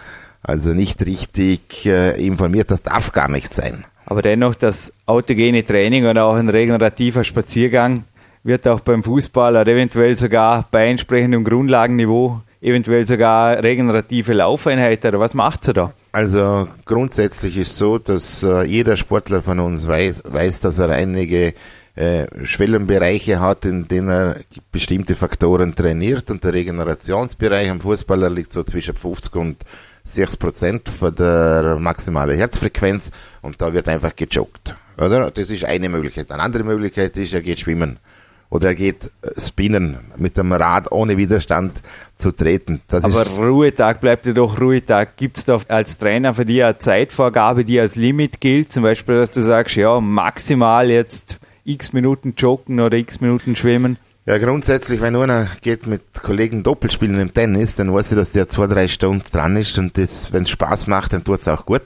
also 0.42 0.72
nicht 0.72 1.04
richtig 1.04 1.84
äh, 1.84 2.18
informiert. 2.24 2.70
Das 2.70 2.82
darf 2.82 3.12
gar 3.12 3.28
nicht 3.28 3.52
sein. 3.52 3.84
Aber 4.10 4.22
dennoch, 4.22 4.56
das 4.56 4.92
autogene 5.06 5.64
Training 5.64 6.04
oder 6.04 6.24
auch 6.24 6.34
ein 6.34 6.48
regenerativer 6.48 7.22
Spaziergang 7.22 8.02
wird 8.42 8.66
auch 8.66 8.80
beim 8.80 9.04
Fußball 9.04 9.52
oder 9.52 9.68
eventuell 9.68 10.16
sogar 10.16 10.66
bei 10.68 10.88
entsprechendem 10.88 11.44
Grundlagenniveau 11.44 12.40
eventuell 12.60 13.06
sogar 13.06 13.62
regenerative 13.62 14.32
Laufeinheit 14.32 15.04
oder 15.04 15.20
was 15.20 15.34
macht 15.34 15.62
sie 15.62 15.74
da? 15.74 15.92
Also 16.10 16.66
grundsätzlich 16.86 17.56
ist 17.56 17.76
so, 17.76 17.98
dass 17.98 18.42
äh, 18.42 18.64
jeder 18.64 18.96
Sportler 18.96 19.42
von 19.42 19.60
uns 19.60 19.86
weiß, 19.86 20.24
weiß, 20.26 20.58
dass 20.58 20.80
er 20.80 20.90
einige 20.90 21.54
äh, 21.94 22.26
Schwellenbereiche 22.42 23.38
hat, 23.38 23.64
in 23.64 23.86
denen 23.86 24.08
er 24.08 24.36
bestimmte 24.72 25.14
Faktoren 25.14 25.76
trainiert 25.76 26.32
und 26.32 26.42
der 26.42 26.52
Regenerationsbereich 26.52 27.70
am 27.70 27.80
Fußballer 27.80 28.28
liegt 28.28 28.52
so 28.52 28.64
zwischen 28.64 28.96
50 28.96 29.36
und 29.36 29.56
6 30.14 30.36
Prozent 30.36 30.88
von 30.88 31.14
der 31.14 31.76
maximalen 31.78 32.36
Herzfrequenz 32.36 33.10
und 33.42 33.60
da 33.60 33.72
wird 33.72 33.88
einfach 33.88 34.14
gejoggt. 34.14 34.76
Oder? 34.98 35.30
Das 35.30 35.50
ist 35.50 35.64
eine 35.64 35.88
Möglichkeit. 35.88 36.30
Eine 36.30 36.42
andere 36.42 36.64
Möglichkeit 36.64 37.16
ist, 37.16 37.32
er 37.32 37.40
geht 37.40 37.60
schwimmen. 37.60 37.98
Oder 38.50 38.68
er 38.68 38.74
geht 38.74 39.10
äh, 39.22 39.40
spinnen 39.40 39.98
mit 40.16 40.36
dem 40.36 40.52
Rad 40.52 40.90
ohne 40.90 41.16
Widerstand 41.16 41.80
zu 42.16 42.32
treten. 42.32 42.82
Das 42.88 43.04
Aber 43.04 43.46
Ruhetag 43.46 44.00
bleibt 44.00 44.26
ja 44.26 44.32
doch 44.32 44.60
Ruhetag. 44.60 45.16
Gibt 45.16 45.38
es 45.38 45.44
da 45.44 45.58
als 45.68 45.98
Trainer 45.98 46.34
für 46.34 46.44
dich 46.44 46.62
eine 46.62 46.76
Zeitvorgabe, 46.76 47.64
die 47.64 47.78
als 47.78 47.94
Limit 47.94 48.40
gilt? 48.40 48.72
Zum 48.72 48.82
Beispiel, 48.82 49.16
dass 49.16 49.30
du 49.30 49.42
sagst, 49.42 49.76
ja, 49.76 50.00
maximal 50.00 50.90
jetzt 50.90 51.38
x 51.64 51.92
Minuten 51.92 52.34
joggen 52.36 52.80
oder 52.80 52.96
x 52.96 53.20
Minuten 53.20 53.54
schwimmen? 53.54 53.98
Ja, 54.26 54.36
grundsätzlich, 54.36 55.00
wenn 55.00 55.16
einer 55.16 55.48
geht 55.62 55.86
mit 55.86 56.12
Kollegen 56.22 56.62
Doppelspielen 56.62 57.18
im 57.18 57.32
Tennis, 57.32 57.74
dann 57.76 57.92
weiß 57.92 58.12
ich, 58.12 58.18
dass 58.18 58.32
der 58.32 58.48
zwei, 58.48 58.66
drei 58.66 58.86
Stunden 58.86 59.24
dran 59.32 59.56
ist 59.56 59.78
und 59.78 59.96
wenn 59.96 60.42
es 60.42 60.50
Spaß 60.50 60.88
macht, 60.88 61.14
dann 61.14 61.24
tut 61.24 61.40
es 61.40 61.48
auch 61.48 61.64
gut. 61.64 61.82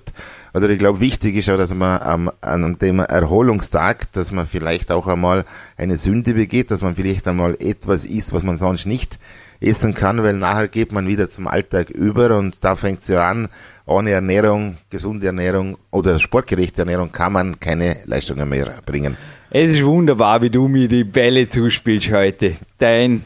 Oder 0.52 0.68
ich 0.68 0.80
glaube, 0.80 0.98
wichtig 0.98 1.36
ist 1.36 1.48
auch, 1.48 1.56
dass 1.56 1.72
man 1.72 2.02
am, 2.02 2.30
an 2.40 2.76
dem 2.78 2.98
Erholungstag, 2.98 4.12
dass 4.12 4.32
man 4.32 4.46
vielleicht 4.46 4.90
auch 4.90 5.06
einmal 5.06 5.44
eine 5.76 5.96
Sünde 5.96 6.34
begeht, 6.34 6.72
dass 6.72 6.82
man 6.82 6.96
vielleicht 6.96 7.28
einmal 7.28 7.56
etwas 7.60 8.04
isst, 8.04 8.32
was 8.32 8.42
man 8.42 8.56
sonst 8.56 8.84
nicht 8.84 9.20
essen 9.64 9.94
kann, 9.94 10.22
weil 10.22 10.34
nachher 10.34 10.68
geht 10.68 10.92
man 10.92 11.06
wieder 11.06 11.30
zum 11.30 11.46
Alltag 11.46 11.90
über 11.90 12.36
und 12.36 12.58
da 12.62 12.76
fängt 12.76 13.02
es 13.02 13.08
ja 13.08 13.28
an, 13.28 13.48
ohne 13.86 14.10
Ernährung, 14.10 14.78
gesunde 14.90 15.26
Ernährung 15.26 15.78
oder 15.90 16.18
sportgerechte 16.18 16.82
Ernährung 16.82 17.12
kann 17.12 17.32
man 17.32 17.60
keine 17.60 17.98
Leistungen 18.04 18.48
mehr 18.48 18.74
bringen. 18.84 19.16
Es 19.50 19.70
ist 19.70 19.84
wunderbar, 19.84 20.42
wie 20.42 20.50
du 20.50 20.68
mir 20.68 20.88
die 20.88 21.04
Bälle 21.04 21.48
zuspielst 21.48 22.10
heute. 22.12 22.56
Dein 22.78 23.24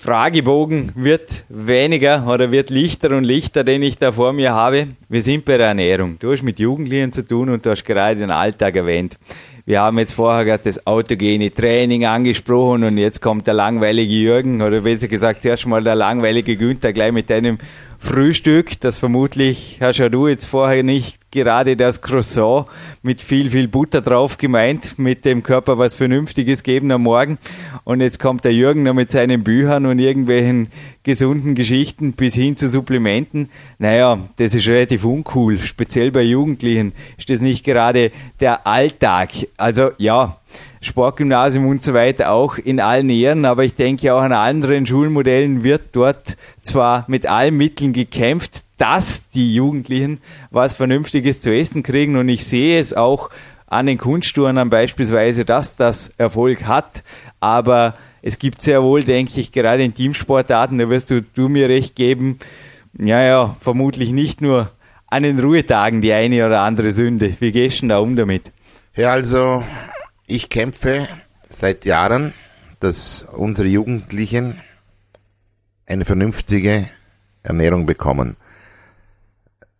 Fragebogen 0.00 0.92
wird 0.94 1.44
weniger 1.48 2.24
oder 2.28 2.52
wird 2.52 2.70
lichter 2.70 3.16
und 3.16 3.24
lichter, 3.24 3.64
den 3.64 3.82
ich 3.82 3.98
da 3.98 4.12
vor 4.12 4.32
mir 4.32 4.52
habe. 4.52 4.88
Wir 5.08 5.22
sind 5.22 5.44
bei 5.44 5.56
der 5.56 5.66
Ernährung. 5.66 6.18
Du 6.20 6.30
hast 6.30 6.44
mit 6.44 6.60
Jugendlichen 6.60 7.10
zu 7.10 7.26
tun 7.26 7.48
und 7.48 7.66
du 7.66 7.70
hast 7.70 7.84
gerade 7.84 8.20
den 8.20 8.30
Alltag 8.30 8.76
erwähnt. 8.76 9.18
Wir 9.68 9.82
haben 9.82 9.98
jetzt 9.98 10.12
vorher 10.14 10.46
gerade 10.46 10.62
das 10.64 10.86
autogene 10.86 11.52
Training 11.52 12.06
angesprochen 12.06 12.84
und 12.84 12.96
jetzt 12.96 13.20
kommt 13.20 13.46
der 13.46 13.52
langweilige 13.52 14.14
Jürgen 14.14 14.62
oder 14.62 14.80
besser 14.80 15.08
gesagt 15.08 15.42
zuerst 15.42 15.66
mal 15.66 15.84
der 15.84 15.94
langweilige 15.94 16.56
Günther 16.56 16.94
gleich 16.94 17.12
mit 17.12 17.28
deinem 17.28 17.58
Frühstück, 18.00 18.80
das 18.80 18.96
vermutlich 18.98 19.78
ja 19.80 20.08
du 20.08 20.28
jetzt 20.28 20.46
vorher 20.46 20.82
nicht 20.82 21.18
gerade 21.30 21.76
das 21.76 22.00
Croissant 22.00 22.66
mit 23.02 23.20
viel, 23.20 23.50
viel 23.50 23.68
Butter 23.68 24.00
drauf 24.00 24.38
gemeint, 24.38 24.98
mit 24.98 25.24
dem 25.24 25.42
Körper 25.42 25.78
was 25.78 25.94
Vernünftiges 25.94 26.62
geben 26.62 26.90
am 26.90 27.02
Morgen. 27.02 27.38
Und 27.84 28.00
jetzt 28.00 28.18
kommt 28.18 28.44
der 28.44 28.54
Jürgen 28.54 28.84
noch 28.84 28.94
mit 28.94 29.10
seinen 29.10 29.44
Büchern 29.44 29.84
und 29.84 29.98
irgendwelchen 29.98 30.68
gesunden 31.02 31.54
Geschichten 31.54 32.12
bis 32.12 32.34
hin 32.34 32.56
zu 32.56 32.68
Supplementen. 32.68 33.50
Naja, 33.78 34.18
das 34.36 34.54
ist 34.54 34.68
relativ 34.68 35.04
uncool. 35.04 35.58
Speziell 35.58 36.10
bei 36.10 36.22
Jugendlichen 36.22 36.92
ist 37.18 37.28
das 37.28 37.40
nicht 37.40 37.64
gerade 37.64 38.10
der 38.40 38.66
Alltag. 38.66 39.30
Also 39.56 39.90
ja, 39.98 40.37
Sportgymnasium 40.80 41.66
und 41.66 41.84
so 41.84 41.94
weiter 41.94 42.30
auch 42.30 42.58
in 42.58 42.80
allen 42.80 43.10
Ehren, 43.10 43.44
aber 43.44 43.64
ich 43.64 43.74
denke 43.74 44.14
auch 44.14 44.20
an 44.20 44.32
anderen 44.32 44.86
Schulmodellen 44.86 45.64
wird 45.64 45.82
dort 45.92 46.36
zwar 46.62 47.04
mit 47.08 47.26
allen 47.26 47.56
Mitteln 47.56 47.92
gekämpft, 47.92 48.62
dass 48.76 49.28
die 49.30 49.54
Jugendlichen 49.54 50.20
was 50.50 50.74
Vernünftiges 50.74 51.40
zu 51.40 51.52
essen 51.52 51.82
kriegen. 51.82 52.16
Und 52.16 52.28
ich 52.28 52.46
sehe 52.46 52.78
es 52.78 52.94
auch 52.94 53.30
an 53.66 53.86
den 53.86 53.98
Kunstturnern 53.98 54.70
beispielsweise, 54.70 55.44
dass 55.44 55.76
das 55.76 56.08
Erfolg 56.16 56.66
hat. 56.66 57.02
Aber 57.40 57.94
es 58.22 58.38
gibt 58.38 58.62
sehr 58.62 58.82
wohl, 58.82 59.04
denke 59.04 59.40
ich, 59.40 59.52
gerade 59.52 59.82
in 59.84 59.94
Teamsportarten, 59.94 60.78
da 60.78 60.88
wirst 60.88 61.10
du, 61.10 61.22
du 61.22 61.48
mir 61.48 61.68
recht 61.68 61.94
geben, 61.94 62.38
ja, 62.98 63.22
ja, 63.22 63.56
vermutlich 63.60 64.10
nicht 64.10 64.40
nur 64.40 64.70
an 65.06 65.22
den 65.22 65.38
Ruhetagen 65.38 66.00
die 66.00 66.12
eine 66.12 66.46
oder 66.46 66.60
andere 66.60 66.90
Sünde. 66.90 67.34
Wie 67.40 67.52
gehst 67.52 67.82
du 67.82 67.88
da 67.88 67.98
um 67.98 68.16
damit? 68.16 68.50
Ja, 68.96 69.12
also 69.12 69.62
ich 70.28 70.50
kämpfe 70.50 71.08
seit 71.48 71.84
Jahren, 71.86 72.34
dass 72.80 73.26
unsere 73.32 73.66
Jugendlichen 73.66 74.60
eine 75.86 76.04
vernünftige 76.04 76.88
Ernährung 77.42 77.86
bekommen. 77.86 78.36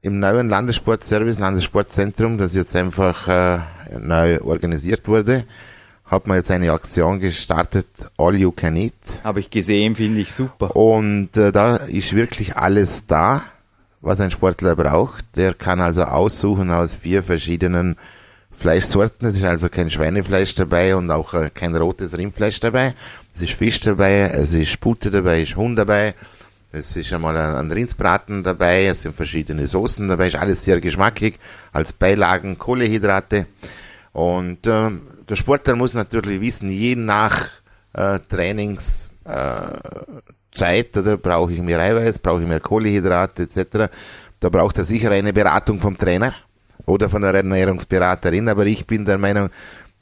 Im 0.00 0.18
neuen 0.18 0.48
Landessportservice, 0.48 1.38
Landessportzentrum, 1.38 2.38
das 2.38 2.54
jetzt 2.54 2.74
einfach 2.74 3.28
äh, 3.28 3.60
neu 3.98 4.40
organisiert 4.40 5.06
wurde, 5.06 5.44
hat 6.06 6.26
man 6.26 6.38
jetzt 6.38 6.50
eine 6.50 6.72
Aktion 6.72 7.20
gestartet, 7.20 7.86
All 8.16 8.34
You 8.34 8.50
Can 8.50 8.76
Eat. 8.76 8.94
Habe 9.22 9.40
ich 9.40 9.50
gesehen, 9.50 9.96
finde 9.96 10.22
ich 10.22 10.32
super. 10.32 10.74
Und 10.74 11.36
äh, 11.36 11.52
da 11.52 11.76
ist 11.76 12.14
wirklich 12.14 12.56
alles 12.56 13.06
da, 13.06 13.42
was 14.00 14.20
ein 14.22 14.30
Sportler 14.30 14.74
braucht. 14.76 15.36
Der 15.36 15.52
kann 15.52 15.82
also 15.82 16.04
aussuchen 16.04 16.70
aus 16.70 16.94
vier 16.94 17.22
verschiedenen 17.22 17.96
Fleischsorten. 18.58 19.28
Es 19.28 19.36
ist 19.36 19.44
also 19.44 19.68
kein 19.68 19.88
Schweinefleisch 19.88 20.54
dabei 20.54 20.96
und 20.96 21.10
auch 21.10 21.32
äh, 21.32 21.50
kein 21.54 21.74
rotes 21.76 22.16
Rindfleisch 22.16 22.60
dabei. 22.60 22.94
Es 23.34 23.42
ist 23.42 23.52
Fisch 23.52 23.80
dabei, 23.80 24.30
es 24.34 24.52
ist 24.52 24.80
Pute 24.80 25.10
dabei, 25.10 25.40
es 25.40 25.50
ist 25.50 25.56
Huhn 25.56 25.76
dabei. 25.76 26.14
Es 26.70 26.96
ist 26.96 27.12
einmal 27.14 27.36
ein 27.36 27.72
Rindsbraten 27.72 28.42
dabei, 28.42 28.86
es 28.86 29.02
sind 29.02 29.16
verschiedene 29.16 29.66
Soßen 29.66 30.06
dabei, 30.06 30.26
ist 30.26 30.36
alles 30.36 30.64
sehr 30.64 30.80
geschmackig, 30.80 31.38
als 31.72 31.94
Beilagen 31.94 32.58
Kohlehydrate. 32.58 33.46
Und 34.12 34.66
äh, 34.66 34.90
der 35.28 35.36
Sportler 35.36 35.76
muss 35.76 35.94
natürlich 35.94 36.40
wissen, 36.42 36.68
je 36.68 36.94
nach 36.94 37.48
äh, 37.94 38.18
Trainingszeit, 38.28 39.10
äh, 39.24 40.98
oder 40.98 41.16
brauche 41.16 41.52
ich 41.52 41.62
mehr 41.62 41.78
Eiweiß, 41.78 42.18
brauche 42.18 42.42
ich 42.42 42.48
mehr 42.48 42.60
Kohlehydrate 42.60 43.44
etc. 43.44 43.90
Da 44.40 44.48
braucht 44.50 44.76
er 44.76 44.84
sicher 44.84 45.10
eine 45.10 45.32
Beratung 45.32 45.80
vom 45.80 45.96
Trainer 45.96 46.34
oder 46.88 47.08
von 47.08 47.22
der 47.22 47.34
Ernährungsberaterin, 47.34 48.48
aber 48.48 48.66
ich 48.66 48.86
bin 48.86 49.04
der 49.04 49.18
Meinung, 49.18 49.50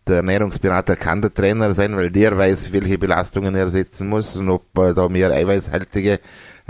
der 0.06 0.16
Ernährungsberater 0.16 0.94
kann 0.96 1.20
der 1.20 1.34
Trainer 1.34 1.74
sein, 1.74 1.96
weil 1.96 2.10
der 2.10 2.38
weiß, 2.38 2.72
welche 2.72 2.96
Belastungen 2.96 3.54
er 3.56 3.68
setzen 3.68 4.08
muss 4.08 4.36
und 4.36 4.48
ob 4.48 4.62
er 4.78 4.94
da 4.94 5.08
mehr 5.08 5.32
eiweißhaltige 5.32 6.20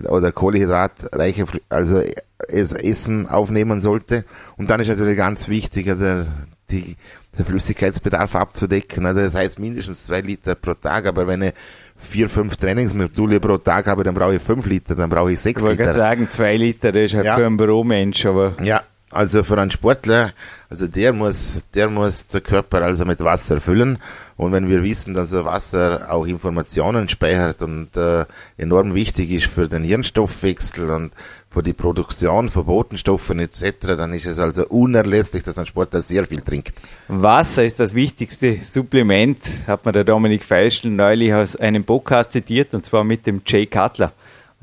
oder 0.08 0.32
kohlehydratreiche 0.32 1.44
also 1.68 2.02
Essen 2.48 3.28
aufnehmen 3.28 3.80
sollte. 3.80 4.24
Und 4.56 4.70
dann 4.70 4.80
ist 4.80 4.88
natürlich 4.88 5.16
ganz 5.16 5.48
wichtig, 5.48 5.84
der, 5.84 6.26
die, 6.70 6.96
der 7.36 7.44
Flüssigkeitsbedarf 7.44 8.36
abzudecken. 8.36 9.04
Also 9.04 9.20
das 9.20 9.34
heißt 9.34 9.58
mindestens 9.58 10.04
zwei 10.04 10.20
Liter 10.22 10.54
pro 10.54 10.74
Tag, 10.74 11.06
aber 11.06 11.26
wenn 11.26 11.42
ich 11.42 11.54
vier, 11.96 12.28
fünf 12.30 12.56
Trainingsmodule 12.56 13.40
pro 13.40 13.58
Tag 13.58 13.86
habe, 13.86 14.02
dann 14.04 14.14
brauche 14.14 14.36
ich 14.36 14.42
fünf 14.42 14.66
Liter, 14.66 14.94
dann 14.94 15.10
brauche 15.10 15.32
ich 15.32 15.40
sechs 15.40 15.62
ich 15.62 15.68
Liter. 15.68 15.80
Ich 15.80 15.86
wollte 15.86 15.94
sagen, 15.94 16.28
zwei 16.30 16.56
Liter, 16.56 16.92
das 16.92 17.04
ist 17.04 17.14
halt 17.14 17.26
ja. 17.26 17.36
für 17.36 17.46
einen 17.46 17.56
Büromensch, 17.56 18.24
aber. 18.26 18.54
Ja, 18.62 18.82
also 19.10 19.44
für 19.44 19.58
einen 19.58 19.70
Sportler, 19.70 20.32
also 20.68 20.88
der 20.88 21.12
muss, 21.12 21.64
der 21.74 21.88
muss 21.88 22.26
der 22.26 22.40
Körper 22.40 22.82
also 22.82 23.04
mit 23.04 23.22
Wasser 23.22 23.60
füllen. 23.60 23.98
Und 24.36 24.52
wenn 24.52 24.68
wir 24.68 24.82
wissen, 24.82 25.14
dass 25.14 25.32
Wasser 25.32 26.12
auch 26.12 26.26
Informationen 26.26 27.08
speichert 27.08 27.62
und 27.62 27.96
äh, 27.96 28.26
enorm 28.58 28.94
wichtig 28.94 29.30
ist 29.30 29.46
für 29.46 29.68
den 29.68 29.84
Hirnstoffwechsel 29.84 30.90
und 30.90 31.12
für 31.48 31.62
die 31.62 31.72
Produktion 31.72 32.50
von 32.50 32.66
Botenstoffen 32.66 33.38
etc., 33.38 33.96
dann 33.96 34.12
ist 34.12 34.26
es 34.26 34.38
also 34.38 34.66
unerlässlich, 34.66 35.42
dass 35.42 35.56
ein 35.56 35.66
Sportler 35.66 36.00
sehr 36.00 36.24
viel 36.24 36.42
trinkt. 36.42 36.74
Wasser 37.08 37.64
ist 37.64 37.80
das 37.80 37.94
wichtigste 37.94 38.58
Supplement, 38.62 39.38
hat 39.66 39.86
mir 39.86 39.92
der 39.92 40.04
Dominik 40.04 40.44
Feischl 40.44 40.90
neulich 40.90 41.32
aus 41.32 41.56
einem 41.56 41.84
Podcast 41.84 42.32
zitiert, 42.32 42.74
und 42.74 42.84
zwar 42.84 43.04
mit 43.04 43.26
dem 43.26 43.40
Jay 43.46 43.66
Cutler, 43.66 44.12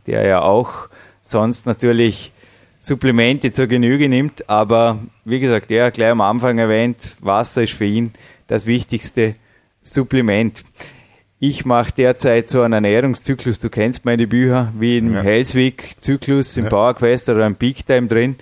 der 0.06 0.28
ja 0.28 0.42
auch 0.42 0.90
sonst 1.24 1.66
natürlich 1.66 2.33
Supplemente 2.86 3.54
zur 3.54 3.68
Genüge 3.68 4.10
nimmt, 4.10 4.50
aber 4.50 5.00
wie 5.24 5.40
gesagt, 5.40 5.72
er 5.72 5.86
hat 5.86 5.94
gleich 5.94 6.12
am 6.12 6.20
Anfang 6.20 6.58
erwähnt, 6.58 7.16
Wasser 7.22 7.64
ist 7.64 7.72
für 7.72 7.86
ihn 7.86 8.12
das 8.48 8.66
wichtigste 8.66 9.36
Supplement. 9.82 10.66
Ich 11.40 11.64
mache 11.64 11.94
derzeit 11.94 12.50
so 12.50 12.62
einen 12.62 12.74
Ernährungszyklus, 12.74 13.60
du 13.60 13.70
kennst 13.70 14.04
meine 14.04 14.28
Bücher, 14.28 14.74
wie 14.78 14.98
im 14.98 15.14
ja. 15.14 15.22
Hellswick-Zyklus, 15.22 16.58
im 16.58 16.66
ja. 16.66 16.70
Power 16.70 16.94
Quest 16.94 17.30
oder 17.30 17.46
im 17.46 17.56
Peak 17.56 17.86
Time 17.86 18.08
drin. 18.08 18.36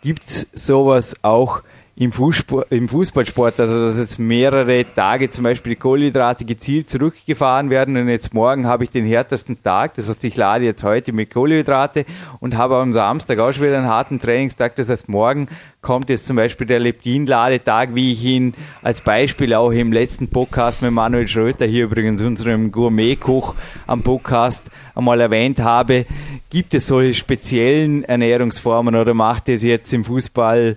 Gibt's 0.00 0.46
sowas 0.52 1.16
auch 1.22 1.64
im, 2.00 2.12
Fußsport, 2.12 2.70
im 2.70 2.88
Fußballsport, 2.88 3.58
also 3.58 3.86
dass 3.86 3.98
jetzt 3.98 4.20
mehrere 4.20 4.84
Tage 4.94 5.30
zum 5.30 5.42
Beispiel 5.42 5.74
die 5.74 5.80
Kohlenhydrate 5.80 6.44
gezielt 6.44 6.88
zurückgefahren 6.88 7.70
werden 7.70 7.96
und 7.96 8.08
jetzt 8.08 8.32
morgen 8.32 8.68
habe 8.68 8.84
ich 8.84 8.90
den 8.90 9.04
härtesten 9.04 9.60
Tag, 9.64 9.94
das 9.94 10.08
heißt 10.08 10.22
ich 10.22 10.36
lade 10.36 10.64
jetzt 10.64 10.84
heute 10.84 11.12
mit 11.12 11.34
Kohlenhydrate 11.34 12.04
und 12.38 12.56
habe 12.56 12.76
am 12.76 12.92
Samstag 12.92 13.40
auch 13.40 13.50
schon 13.50 13.64
wieder 13.64 13.78
einen 13.78 13.88
harten 13.88 14.20
Trainingstag, 14.20 14.76
das 14.76 14.88
heißt 14.88 15.08
morgen 15.08 15.48
kommt 15.80 16.08
jetzt 16.08 16.26
zum 16.26 16.36
Beispiel 16.36 16.68
der 16.68 16.78
Leptin-Ladetag, 16.78 17.94
wie 17.94 18.12
ich 18.12 18.24
ihn 18.24 18.54
als 18.82 19.00
Beispiel 19.00 19.52
auch 19.54 19.70
im 19.72 19.92
letzten 19.92 20.28
Podcast 20.28 20.82
mit 20.82 20.92
Manuel 20.92 21.26
Schröter, 21.26 21.66
hier 21.66 21.84
übrigens 21.84 22.22
unserem 22.22 22.70
Gourmet-Koch 22.70 23.56
am 23.88 24.02
Podcast 24.02 24.70
einmal 24.94 25.20
erwähnt 25.20 25.60
habe. 25.60 26.06
Gibt 26.50 26.74
es 26.74 26.86
solche 26.88 27.14
speziellen 27.14 28.04
Ernährungsformen 28.04 28.94
oder 28.94 29.14
macht 29.14 29.48
es 29.48 29.62
jetzt 29.62 29.92
im 29.94 30.04
Fußball 30.04 30.76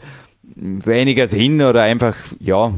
weniger 0.62 1.28
Sinn 1.28 1.62
oder 1.62 1.84
einfach, 1.84 2.16
ja. 2.40 2.74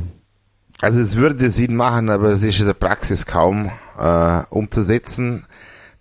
Also 0.82 1.00
es 1.00 1.15
würde 1.15 1.52
Sinn 1.52 1.76
machen, 1.76 2.10
aber 2.10 2.30
es 2.32 2.43
ist 2.43 2.60
in 2.60 2.65
der 2.65 2.74
Praxis 2.74 3.26
kaum 3.26 3.72
äh, 4.00 4.41
umzusetzen. 4.50 5.46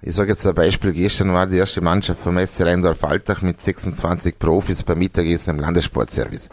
Ich 0.01 0.15
sage 0.15 0.31
jetzt 0.31 0.47
ein 0.47 0.55
Beispiel, 0.55 0.93
gestern 0.93 1.33
war 1.33 1.47
die 1.47 1.59
erste 1.59 1.81
Mannschaft 1.81 2.21
vom 2.21 2.45
SC 2.45 2.63
Rheindorf-Altach 2.63 3.43
mit 3.43 3.61
26 3.61 4.39
Profis 4.39 4.83
beim 4.83 4.99
Mittagessen 4.99 5.51
im 5.51 5.61
Landessportservice. 5.61 6.49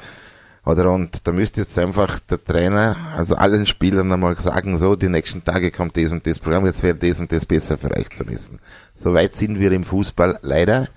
Oder 0.65 0.92
und 0.92 1.28
da 1.28 1.32
müsste 1.32 1.62
jetzt 1.62 1.80
einfach 1.80 2.20
der 2.20 2.44
Trainer, 2.44 2.96
also 3.15 3.36
allen 3.36 3.65
Spielern 3.65 4.12
einmal 4.12 4.39
sagen, 4.39 4.78
so, 4.78 4.96
die 4.96 5.10
nächsten 5.10 5.44
Tage 5.44 5.72
kommt 5.72 5.98
das 5.98 6.12
und 6.12 6.28
das 6.28 6.38
Programm, 6.38 6.65
jetzt 6.65 6.84
wäre 6.84 6.96
das 6.96 7.20
und 7.20 7.32
das 7.32 7.46
besser 7.46 7.78
für 7.78 7.96
euch 7.96 8.10
zu 8.12 8.28
wissen. 8.28 8.60
So 8.94 9.13
weit 9.13 9.34
sind 9.34 9.60
wir 9.60 9.72
im 9.72 9.84
Fußball 9.84 10.38
leider 10.44 10.89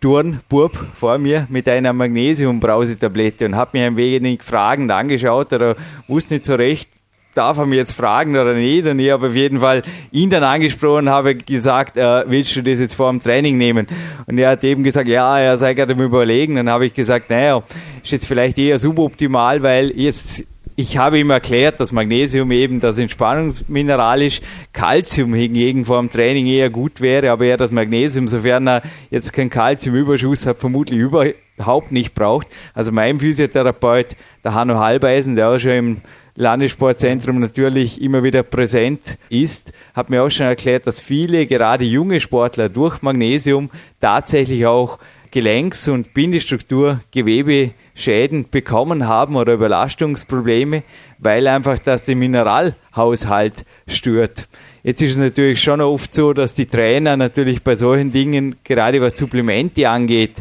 Turnbub 0.02 0.88
vor 0.94 1.20
mir 1.20 1.48
mit 1.50 1.70
einer 1.70 1.94
Magnesiumbrausetablette 1.94 3.46
und 3.46 3.56
hat 3.56 3.74
mich 3.74 3.84
ein 3.84 3.96
wenig 3.96 4.42
fragend 4.44 4.92
angeschaut 4.92 5.54
oder 5.54 5.76
wusste 6.08 6.34
nicht 6.34 6.46
so 6.48 6.56
recht, 6.56 6.90
darf 7.36 7.60
er 7.60 7.66
mir 7.66 7.76
jetzt 7.76 7.94
fragen 7.94 8.36
oder 8.36 8.54
nicht. 8.54 8.86
Und 8.88 9.00
ich 9.00 9.12
habe 9.12 9.28
auf 9.28 9.36
jeden 9.36 9.60
Fall 9.60 9.84
ihn 10.12 10.30
dann 10.30 10.44
angesprochen, 10.44 11.10
habe 11.10 11.36
gesagt, 11.36 11.98
äh, 11.98 12.24
willst 12.28 12.56
du 12.56 12.64
das 12.64 12.80
jetzt 12.80 12.96
vor 12.96 13.12
dem 13.12 13.22
Training 13.22 13.58
nehmen? 13.58 13.88
Und 14.26 14.38
er 14.38 14.50
hat 14.50 14.64
eben 14.64 14.84
gesagt, 14.84 15.08
ja, 15.08 15.40
er 15.40 15.58
sei 15.58 15.74
gerade 15.74 15.94
im 15.94 16.02
Überlegen. 16.02 16.56
Dann 16.56 16.70
habe 16.70 16.88
ich 16.88 16.94
gesagt, 16.94 17.30
naja, 17.30 17.62
ist 18.04 18.12
jetzt 18.12 18.26
vielleicht 18.26 18.58
eher 18.58 18.80
suboptimal, 18.80 19.62
weil 19.62 19.92
jetzt 19.92 20.44
ich 20.82 20.98
habe 20.98 21.20
ihm 21.20 21.30
erklärt, 21.30 21.80
dass 21.80 21.92
Magnesium 21.92 22.50
eben 22.52 22.80
das 22.80 22.98
Entspannungsmineral 22.98 24.24
ist, 24.24 24.42
Calcium 24.74 25.36
hingegen 25.36 25.86
vor 25.86 26.00
dem 26.00 26.10
Training 26.10 26.48
eher 26.48 26.72
gut 26.72 27.02
wäre, 27.02 27.30
aber 27.30 27.46
er 27.46 27.58
das 27.58 27.70
Magnesium, 27.70 28.28
sofern 28.28 28.68
er 28.68 28.82
jetzt 29.12 29.32
keinen 29.32 29.52
Calciumüberschuss 29.52 30.48
hat, 30.48 30.58
vermutlich 30.58 31.00
über, 31.00 31.28
überhaupt 31.56 31.92
nicht 31.92 32.16
braucht. 32.16 32.48
Also 32.74 32.92
mein 32.92 33.20
Physiotherapeut, 33.20 34.16
der 34.44 34.56
Hanno 34.56 34.80
Halbeisen, 34.80 35.36
der 35.36 35.50
auch 35.50 35.60
schon 35.60 35.72
im 35.72 35.98
Landessportzentrum 36.36 37.40
natürlich 37.40 38.02
immer 38.02 38.24
wieder 38.24 38.42
präsent 38.42 39.20
ist, 39.30 39.74
hat 39.94 40.10
mir 40.10 40.24
auch 40.24 40.32
schon 40.32 40.48
erklärt, 40.48 40.88
dass 40.88 41.00
viele, 41.00 41.46
gerade 41.46 41.86
junge 41.86 42.20
Sportler, 42.20 42.70
durch 42.70 43.04
Magnesium 43.04 43.70
tatsächlich 44.00 44.66
auch 44.66 44.98
Gelenks- 45.32 45.88
und 45.88 46.14
Bindestruktur, 46.14 47.02
Gewebeschäden 47.12 48.50
bekommen 48.50 49.08
haben 49.08 49.36
oder 49.36 49.54
Überlastungsprobleme, 49.54 50.84
weil 51.20 51.48
einfach 51.48 51.80
das 51.80 52.04
den 52.04 52.20
Mineralhaushalt 52.20 53.66
stört. 53.88 54.48
Jetzt 54.84 55.02
ist 55.02 55.12
es 55.12 55.18
natürlich 55.18 55.62
schon 55.62 55.80
oft 55.80 56.14
so, 56.14 56.34
dass 56.34 56.54
die 56.54 56.66
Trainer 56.66 57.16
natürlich 57.16 57.64
bei 57.64 57.76
solchen 57.76 58.12
Dingen, 58.12 58.56
gerade 58.64 59.02
was 59.02 59.18
Supplemente 59.18 59.88
angeht, 59.90 60.34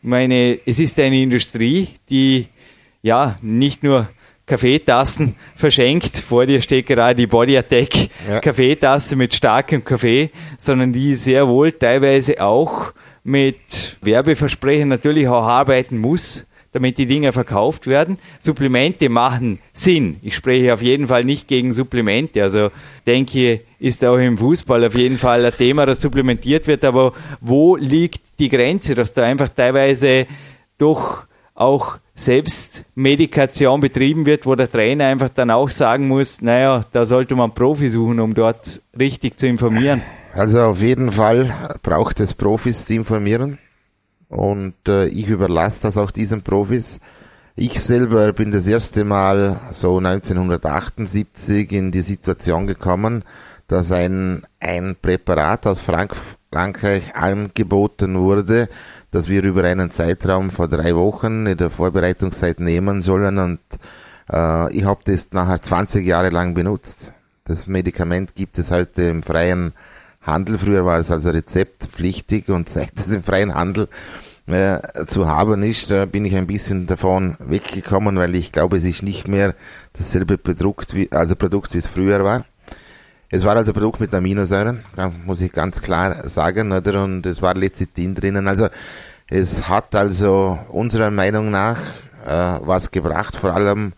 ich 0.00 0.08
meine, 0.08 0.60
es 0.64 0.78
ist 0.78 0.98
eine 1.00 1.20
Industrie, 1.20 1.88
die 2.08 2.46
ja 3.02 3.36
nicht 3.42 3.82
nur 3.82 4.08
Kaffeetassen 4.46 5.34
verschenkt. 5.54 6.16
Vor 6.16 6.46
dir 6.46 6.60
steht 6.60 6.86
gerade 6.86 7.16
die 7.16 7.26
Body 7.26 7.56
Attack 7.56 8.08
ja. 8.28 8.40
Kaffeetasse 8.40 9.16
mit 9.16 9.34
starkem 9.34 9.84
Kaffee, 9.84 10.30
sondern 10.56 10.92
die 10.92 11.14
sehr 11.14 11.46
wohl 11.48 11.72
teilweise 11.72 12.40
auch 12.40 12.92
mit 13.24 13.96
Werbeversprechen 14.02 14.88
natürlich 14.88 15.28
auch 15.28 15.42
arbeiten 15.42 15.98
muss, 15.98 16.46
damit 16.72 16.98
die 16.98 17.06
Dinge 17.06 17.32
verkauft 17.32 17.86
werden. 17.86 18.18
Supplemente 18.38 19.08
machen 19.08 19.58
Sinn. 19.72 20.18
Ich 20.22 20.34
spreche 20.34 20.74
auf 20.74 20.82
jeden 20.82 21.06
Fall 21.06 21.24
nicht 21.24 21.48
gegen 21.48 21.72
Supplemente. 21.72 22.42
Also 22.42 22.70
denke, 23.06 23.60
ist 23.78 24.04
auch 24.04 24.18
im 24.18 24.38
Fußball 24.38 24.84
auf 24.84 24.94
jeden 24.94 25.18
Fall 25.18 25.44
ein 25.44 25.56
Thema, 25.56 25.86
das 25.86 26.00
supplementiert 26.00 26.66
wird. 26.66 26.84
Aber 26.84 27.14
wo 27.40 27.76
liegt 27.76 28.20
die 28.38 28.48
Grenze, 28.48 28.94
dass 28.94 29.12
da 29.12 29.24
einfach 29.24 29.48
teilweise 29.48 30.26
doch 30.76 31.24
auch 31.54 31.98
Selbstmedikation 32.14 33.80
betrieben 33.80 34.26
wird, 34.26 34.46
wo 34.46 34.54
der 34.54 34.70
Trainer 34.70 35.06
einfach 35.06 35.28
dann 35.28 35.50
auch 35.50 35.70
sagen 35.70 36.06
muss, 36.08 36.40
naja, 36.40 36.84
da 36.92 37.04
sollte 37.04 37.34
man 37.34 37.54
Profi 37.54 37.88
suchen, 37.88 38.20
um 38.20 38.34
dort 38.34 38.80
richtig 38.98 39.38
zu 39.38 39.46
informieren. 39.46 40.02
Also 40.38 40.62
auf 40.62 40.80
jeden 40.80 41.10
Fall 41.10 41.52
braucht 41.82 42.20
es 42.20 42.32
Profis, 42.32 42.84
die 42.84 42.94
informieren. 42.94 43.58
Und 44.28 44.76
äh, 44.86 45.06
ich 45.06 45.26
überlasse 45.26 45.82
das 45.82 45.98
auch 45.98 46.12
diesen 46.12 46.42
Profis. 46.42 47.00
Ich 47.56 47.80
selber 47.80 48.32
bin 48.32 48.52
das 48.52 48.68
erste 48.68 49.04
Mal 49.04 49.58
so 49.72 49.98
1978 49.98 51.72
in 51.72 51.90
die 51.90 52.02
Situation 52.02 52.68
gekommen, 52.68 53.24
dass 53.66 53.90
ein, 53.90 54.46
ein 54.60 54.94
Präparat 55.02 55.66
aus 55.66 55.80
Frank 55.80 56.14
Frankreich 56.52 57.16
angeboten 57.16 58.20
wurde, 58.20 58.68
das 59.10 59.28
wir 59.28 59.42
über 59.42 59.64
einen 59.64 59.90
Zeitraum 59.90 60.50
vor 60.50 60.68
drei 60.68 60.94
Wochen 60.94 61.46
in 61.46 61.58
der 61.58 61.70
Vorbereitungszeit 61.70 62.60
nehmen 62.60 63.02
sollen 63.02 63.38
und 63.38 63.58
äh, 64.32 64.72
ich 64.72 64.84
habe 64.84 65.00
das 65.04 65.32
nachher 65.32 65.60
20 65.60 66.06
Jahre 66.06 66.30
lang 66.30 66.54
benutzt. 66.54 67.12
Das 67.44 67.66
Medikament 67.66 68.34
gibt 68.34 68.56
es 68.58 68.70
heute 68.70 69.02
im 69.02 69.22
freien 69.22 69.74
Handel. 70.28 70.58
Früher 70.58 70.84
war 70.84 70.98
es 70.98 71.10
also 71.10 71.30
rezeptpflichtig 71.30 72.48
und 72.48 72.68
seit 72.68 72.96
es 72.96 73.10
im 73.10 73.22
freien 73.22 73.54
Handel 73.54 73.88
äh, 74.46 74.78
zu 75.06 75.26
haben 75.26 75.62
ist, 75.62 75.90
äh, 75.90 76.06
bin 76.06 76.24
ich 76.24 76.34
ein 76.34 76.46
bisschen 76.46 76.86
davon 76.86 77.36
weggekommen, 77.38 78.16
weil 78.16 78.34
ich 78.34 78.52
glaube, 78.52 78.78
es 78.78 78.84
ist 78.84 79.02
nicht 79.02 79.28
mehr 79.28 79.54
dasselbe 79.92 80.38
Produkt 80.38 80.94
wie, 80.94 81.10
also 81.12 81.36
Produkt, 81.36 81.74
wie 81.74 81.78
es 81.78 81.86
früher 81.86 82.24
war. 82.24 82.44
Es 83.30 83.44
war 83.44 83.56
also 83.56 83.72
ein 83.72 83.74
Produkt 83.74 84.00
mit 84.00 84.14
Aminosäuren, 84.14 84.84
muss 85.26 85.42
ich 85.42 85.52
ganz 85.52 85.82
klar 85.82 86.26
sagen, 86.26 86.72
oder? 86.72 87.04
Und 87.04 87.26
es 87.26 87.42
war 87.42 87.54
Lecithin 87.54 88.14
drinnen. 88.14 88.48
Also 88.48 88.68
es 89.26 89.68
hat 89.68 89.94
also 89.94 90.58
unserer 90.70 91.10
Meinung 91.10 91.50
nach 91.50 91.78
äh, 92.26 92.58
was 92.62 92.90
gebracht, 92.90 93.36
vor 93.36 93.52
allem 93.54 93.92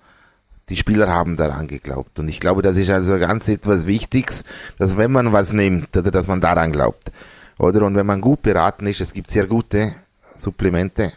die 0.71 0.77
Spieler 0.77 1.09
haben 1.09 1.37
daran 1.37 1.67
geglaubt. 1.67 2.19
Und 2.19 2.29
ich 2.29 2.41
glaube, 2.41 2.63
das 2.63 2.77
ist 2.77 2.91
also 2.91 3.19
ganz 3.19 3.49
etwas 3.49 3.87
Wichtiges, 3.87 4.45
dass 4.79 4.97
wenn 4.97 5.13
man 5.13 5.33
was 5.33 5.53
nimmt, 5.53 5.97
oder 5.97 6.11
dass 6.11 6.29
man 6.29 6.41
daran 6.41 6.73
glaubt. 6.73 7.13
Oder? 7.59 7.85
Und 7.85 7.97
wenn 7.97 8.07
man 8.07 8.21
gut 8.21 8.43
beraten 8.43 8.87
ist, 8.87 9.01
es 9.01 9.13
gibt 9.13 9.31
sehr 9.31 9.47
gute 9.47 9.95
Supplemente. 10.37 11.13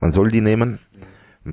Man 0.00 0.10
soll 0.10 0.30
die 0.30 0.40
nehmen. 0.40 0.78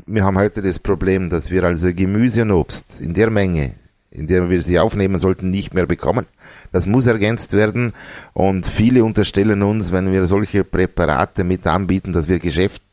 Wir 0.05 0.23
haben 0.23 0.37
heute 0.37 0.61
das 0.61 0.79
Problem, 0.79 1.29
dass 1.29 1.51
wir 1.51 1.63
also 1.63 1.93
Gemüse 1.93 2.43
und 2.43 2.51
Obst 2.51 3.01
in 3.01 3.13
der 3.13 3.29
Menge 3.29 3.73
in 4.13 4.27
der 4.27 4.49
wir 4.49 4.61
sie 4.61 4.79
aufnehmen 4.79 5.19
sollten, 5.19 5.49
nicht 5.49 5.73
mehr 5.73 5.87
bekommen. 5.87 6.27
Das 6.71 6.85
muss 6.85 7.07
ergänzt 7.07 7.53
werden 7.53 7.93
und 8.33 8.67
viele 8.67 9.03
unterstellen 9.03 9.63
uns, 9.63 9.91
wenn 9.91 10.11
wir 10.11 10.25
solche 10.25 10.63
Präparate 10.63 11.43
mit 11.43 11.65
anbieten, 11.65 12.13
dass 12.13 12.27
wir 12.27 12.39
Geschäft 12.39 12.83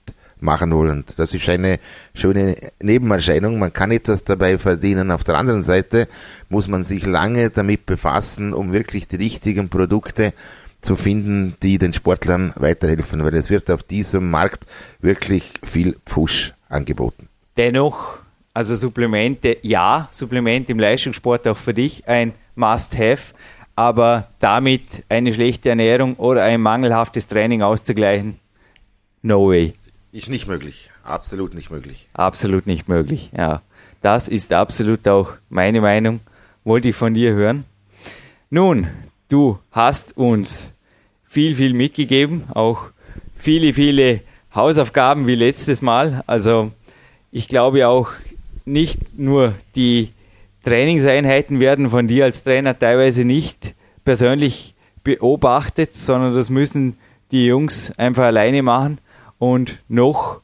machen 0.42 0.72
wollen. 0.72 1.04
Das 1.16 1.34
ist 1.34 1.48
eine 1.48 1.78
schöne 2.14 2.56
Nebenerscheinung. 2.82 3.58
Man 3.58 3.72
kann 3.72 3.90
etwas 3.90 4.24
dabei 4.24 4.58
verdienen. 4.58 5.10
Auf 5.10 5.24
der 5.24 5.36
anderen 5.36 5.62
Seite 5.62 6.08
muss 6.48 6.68
man 6.68 6.84
sich 6.84 7.06
lange 7.06 7.50
damit 7.50 7.86
befassen, 7.86 8.52
um 8.52 8.72
wirklich 8.72 9.08
die 9.08 9.16
richtigen 9.16 9.68
Produkte 9.68 10.32
zu 10.80 10.96
finden, 10.96 11.54
die 11.62 11.78
den 11.78 11.92
Sportlern 11.92 12.52
weiterhelfen, 12.56 13.22
weil 13.24 13.34
es 13.34 13.50
wird 13.50 13.70
auf 13.70 13.82
diesem 13.82 14.30
Markt 14.30 14.66
wirklich 15.00 15.52
viel 15.62 15.96
Pfusch 16.06 16.54
angeboten. 16.68 17.28
Dennoch 17.56 18.20
also 18.52 18.74
Supplemente, 18.74 19.58
ja, 19.62 20.08
Supplemente 20.10 20.72
im 20.72 20.78
Leistungssport 20.78 21.46
auch 21.46 21.56
für 21.56 21.74
dich 21.74 22.08
ein 22.08 22.32
Must-Have, 22.56 23.34
aber 23.76 24.28
damit 24.40 25.04
eine 25.08 25.32
schlechte 25.32 25.70
Ernährung 25.70 26.16
oder 26.16 26.42
ein 26.42 26.60
mangelhaftes 26.60 27.26
Training 27.28 27.62
auszugleichen, 27.62 28.38
no 29.22 29.48
way. 29.48 29.74
Ist 30.12 30.28
nicht 30.28 30.48
möglich, 30.48 30.90
absolut 31.04 31.54
nicht 31.54 31.70
möglich. 31.70 32.08
Absolut 32.14 32.66
nicht 32.66 32.88
möglich, 32.88 33.30
ja. 33.36 33.62
Das 34.02 34.26
ist 34.26 34.52
absolut 34.52 35.06
auch 35.06 35.34
meine 35.50 35.80
Meinung, 35.80 36.18
wollte 36.64 36.88
ich 36.88 36.96
von 36.96 37.14
dir 37.14 37.32
hören. 37.32 37.64
Nun, 38.48 38.88
du 39.28 39.60
hast 39.70 40.16
uns 40.16 40.72
viel, 41.24 41.54
viel 41.54 41.74
mitgegeben, 41.74 42.44
auch 42.52 42.86
viele, 43.36 43.72
viele 43.72 44.22
Hausaufgaben 44.52 45.28
wie 45.28 45.36
letztes 45.36 45.80
Mal. 45.80 46.24
Also 46.26 46.72
ich 47.30 47.46
glaube 47.46 47.86
auch, 47.86 48.10
nicht 48.64 49.16
nur 49.16 49.54
die 49.76 50.10
Trainingseinheiten 50.64 51.60
werden 51.60 51.88
von 51.88 52.08
dir 52.08 52.24
als 52.24 52.42
Trainer 52.42 52.76
teilweise 52.76 53.24
nicht 53.24 53.76
persönlich 54.04 54.74
beobachtet, 55.04 55.94
sondern 55.94 56.34
das 56.34 56.50
müssen 56.50 56.98
die 57.30 57.46
Jungs 57.46 57.96
einfach 57.96 58.24
alleine 58.24 58.64
machen 58.64 58.98
und 59.40 59.80
noch 59.88 60.42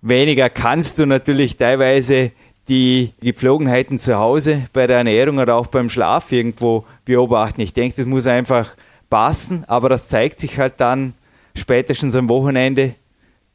weniger 0.00 0.48
kannst 0.48 1.00
du 1.00 1.04
natürlich 1.04 1.56
teilweise 1.56 2.30
die 2.68 3.12
Gepflogenheiten 3.20 3.98
zu 3.98 4.16
Hause 4.16 4.68
bei 4.72 4.86
der 4.86 4.98
Ernährung 4.98 5.38
oder 5.38 5.56
auch 5.56 5.66
beim 5.66 5.90
Schlaf 5.90 6.32
irgendwo 6.32 6.84
beobachten. 7.04 7.60
Ich 7.60 7.74
denke, 7.74 7.96
das 7.96 8.06
muss 8.06 8.26
einfach 8.26 8.70
passen, 9.10 9.64
aber 9.66 9.88
das 9.88 10.08
zeigt 10.08 10.40
sich 10.40 10.58
halt 10.58 10.74
dann 10.78 11.14
spätestens 11.56 12.14
am 12.14 12.28
Wochenende 12.28 12.94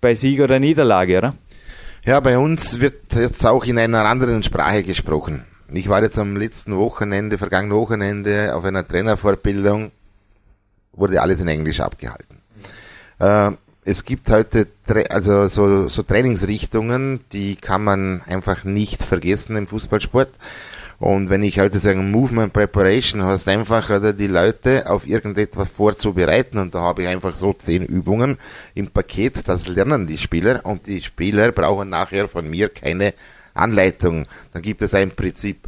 bei 0.01 0.13
Sieg 0.13 0.41
oder 0.41 0.59
Niederlage, 0.59 1.17
oder? 1.17 1.35
Ja, 2.03 2.19
bei 2.19 2.37
uns 2.37 2.81
wird 2.81 3.13
jetzt 3.15 3.45
auch 3.45 3.63
in 3.63 3.77
einer 3.77 4.05
anderen 4.05 4.43
Sprache 4.43 4.83
gesprochen. 4.83 5.45
Ich 5.71 5.87
war 5.87 6.03
jetzt 6.03 6.19
am 6.19 6.35
letzten 6.35 6.75
Wochenende, 6.75 7.37
vergangenen 7.37 7.77
Wochenende 7.77 8.55
auf 8.55 8.65
einer 8.65 8.85
Trainerfortbildung, 8.85 9.91
wurde 10.91 11.21
alles 11.21 11.39
in 11.39 11.47
Englisch 11.47 11.79
abgehalten. 11.79 12.41
Äh, 13.19 13.51
es 13.83 14.05
gibt 14.05 14.29
heute 14.29 14.67
also 15.09 15.47
so, 15.47 15.87
so 15.87 16.03
Trainingsrichtungen, 16.03 17.21
die 17.31 17.55
kann 17.55 17.83
man 17.83 18.21
einfach 18.21 18.63
nicht 18.63 19.03
vergessen 19.03 19.55
im 19.55 19.67
Fußballsport. 19.67 20.29
Und 20.99 21.31
wenn 21.31 21.41
ich 21.41 21.59
heute 21.59 21.79
sage 21.79 21.97
Movement 21.97 22.53
Preparation, 22.53 23.23
hast 23.23 23.49
einfach 23.49 23.89
oder, 23.89 24.13
die 24.13 24.27
Leute 24.27 24.87
auf 24.87 25.07
irgendetwas 25.07 25.71
vorzubereiten 25.71 26.59
und 26.59 26.75
da 26.75 26.81
habe 26.81 27.01
ich 27.01 27.07
einfach 27.07 27.35
so 27.35 27.53
zehn 27.53 27.83
Übungen 27.83 28.37
im 28.75 28.91
Paket, 28.91 29.47
das 29.47 29.67
lernen 29.67 30.05
die 30.05 30.19
Spieler 30.19 30.63
und 30.63 30.85
die 30.85 31.01
Spieler 31.01 31.51
brauchen 31.51 31.89
nachher 31.89 32.29
von 32.29 32.47
mir 32.47 32.69
keine 32.69 33.15
Anleitung. 33.55 34.27
Dann 34.53 34.61
gibt 34.61 34.83
es 34.83 34.93
ein 34.93 35.09
Prinzip 35.09 35.67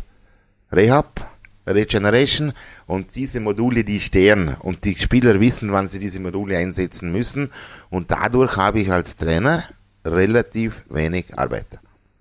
Rehab, 0.72 1.34
Regeneration 1.66 2.54
und 2.86 3.16
diese 3.16 3.40
Module, 3.40 3.84
die 3.84 4.00
stehen 4.00 4.56
und 4.60 4.84
die 4.84 4.96
Spieler 4.96 5.40
wissen, 5.40 5.72
wann 5.72 5.88
sie 5.88 6.00
diese 6.00 6.20
Module 6.20 6.58
einsetzen 6.58 7.12
müssen 7.12 7.52
und 7.94 8.10
dadurch 8.10 8.58
habe 8.58 8.80
ich 8.80 8.92
als 8.92 9.16
Trainer 9.16 9.66
relativ 10.04 10.84
wenig 10.90 11.38
Arbeit. 11.38 11.68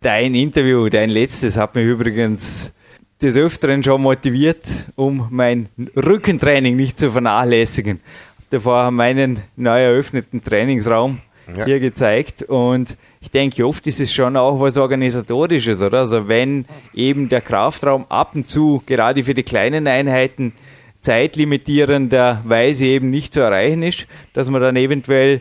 Dein 0.03 0.35
Interview, 0.35 0.91
dein 0.91 1.09
letztes, 1.09 1.57
hat 1.57 1.75
mich 1.75 1.87
übrigens 1.87 2.75
des 3.23 3.39
Öfteren 3.39 3.83
schon 3.83 4.03
motiviert, 4.03 4.87
um 4.97 5.29
mein 5.31 5.69
Rückentraining 5.97 6.77
nicht 6.77 6.99
zu 6.99 7.11
vernachlässigen. 7.11 8.01
Davor 8.51 8.83
haben 8.83 8.97
meinen 8.97 9.41
neu 9.57 9.83
eröffneten 9.83 10.45
Trainingsraum 10.45 11.21
ja. 11.57 11.65
hier 11.65 11.81
gezeigt 11.81 12.43
und 12.43 12.99
ich 13.23 13.31
denke, 13.31 13.67
oft 13.67 13.87
ist 13.87 14.01
es 14.01 14.13
schon 14.13 14.37
auch 14.37 14.61
was 14.61 14.77
Organisatorisches, 14.77 15.81
oder? 15.81 16.01
Also 16.01 16.29
wenn 16.29 16.67
eben 16.93 17.31
der 17.31 17.41
Kraftraum 17.41 18.05
ab 18.11 18.33
und 18.35 18.47
zu 18.47 18.83
gerade 18.85 19.23
für 19.23 19.33
die 19.33 19.43
kleinen 19.43 19.87
Einheiten 19.87 20.53
zeitlimitierenderweise 21.01 22.85
eben 22.85 23.09
nicht 23.09 23.33
zu 23.33 23.41
erreichen 23.41 23.83
ist, 23.83 24.07
dass 24.35 24.51
man 24.51 24.61
dann 24.61 24.77
eventuell 24.77 25.41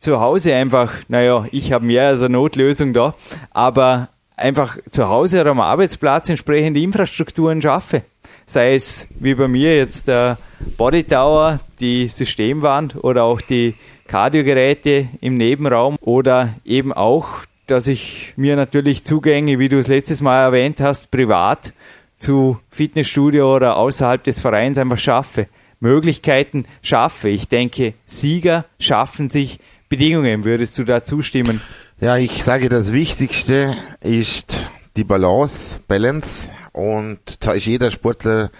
zu 0.00 0.18
Hause 0.18 0.54
einfach, 0.54 0.92
naja, 1.08 1.46
ich 1.52 1.72
habe 1.72 1.84
mehr 1.84 2.08
als 2.08 2.20
eine 2.20 2.30
Notlösung 2.30 2.92
da, 2.92 3.14
aber 3.50 4.08
einfach 4.34 4.78
zu 4.90 5.08
Hause 5.08 5.42
oder 5.42 5.50
am 5.50 5.60
Arbeitsplatz 5.60 6.30
entsprechende 6.30 6.80
Infrastrukturen 6.80 7.60
schaffe. 7.60 8.02
Sei 8.46 8.74
es 8.74 9.06
wie 9.20 9.34
bei 9.34 9.46
mir 9.46 9.76
jetzt 9.76 10.08
der 10.08 10.38
Body 10.76 11.04
Tower, 11.04 11.60
die 11.78 12.08
Systemwand 12.08 13.04
oder 13.04 13.24
auch 13.24 13.42
die 13.42 13.74
Kardiogeräte 14.08 15.08
im 15.20 15.36
Nebenraum 15.36 15.96
oder 16.00 16.54
eben 16.64 16.92
auch, 16.92 17.44
dass 17.66 17.86
ich 17.86 18.32
mir 18.36 18.56
natürlich 18.56 19.04
Zugänge, 19.04 19.58
wie 19.58 19.68
du 19.68 19.78
es 19.78 19.86
letztes 19.86 20.22
Mal 20.22 20.40
erwähnt 20.40 20.80
hast, 20.80 21.10
privat 21.10 21.72
zu 22.16 22.58
Fitnessstudio 22.70 23.54
oder 23.54 23.76
außerhalb 23.76 24.24
des 24.24 24.40
Vereins 24.40 24.78
einfach 24.78 24.98
schaffe. 24.98 25.46
Möglichkeiten 25.80 26.66
schaffe. 26.82 27.28
Ich 27.30 27.48
denke, 27.48 27.94
Sieger 28.04 28.66
schaffen 28.78 29.30
sich 29.30 29.60
Bedingungen. 29.90 30.44
Würdest 30.44 30.78
du 30.78 30.84
da 30.84 31.02
zustimmen? 31.02 31.60
Ja, 32.00 32.16
ich 32.16 32.44
sage, 32.44 32.68
das 32.68 32.92
Wichtigste 32.92 33.76
ist 34.00 34.70
die 34.96 35.02
Balance, 35.02 35.80
Balance 35.86 36.50
und 36.72 37.44
da 37.44 37.52
ist 37.52 37.66
jeder 37.66 37.90
Sportler 37.90 38.50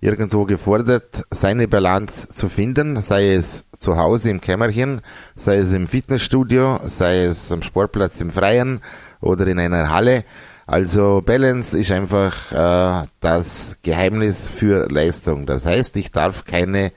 irgendwo 0.00 0.44
gefordert, 0.44 1.24
seine 1.30 1.68
Balance 1.68 2.28
zu 2.28 2.50
finden, 2.50 3.00
sei 3.00 3.32
es 3.32 3.64
zu 3.78 3.96
Hause 3.96 4.30
im 4.30 4.42
Kämmerchen, 4.42 5.00
sei 5.34 5.56
es 5.56 5.72
im 5.72 5.88
Fitnessstudio, 5.88 6.80
sei 6.84 7.24
es 7.24 7.50
am 7.50 7.62
Sportplatz 7.62 8.20
im 8.20 8.28
Freien 8.28 8.82
oder 9.22 9.46
in 9.46 9.58
einer 9.58 9.88
Halle. 9.88 10.24
Also 10.66 11.22
Balance 11.24 11.78
ist 11.78 11.92
einfach 11.92 12.52
äh, 12.52 13.06
das 13.20 13.78
Geheimnis 13.82 14.50
für 14.50 14.86
Leistung. 14.90 15.46
Das 15.46 15.64
heißt, 15.64 15.96
ich 15.96 16.12
darf 16.12 16.44
keine 16.44 16.92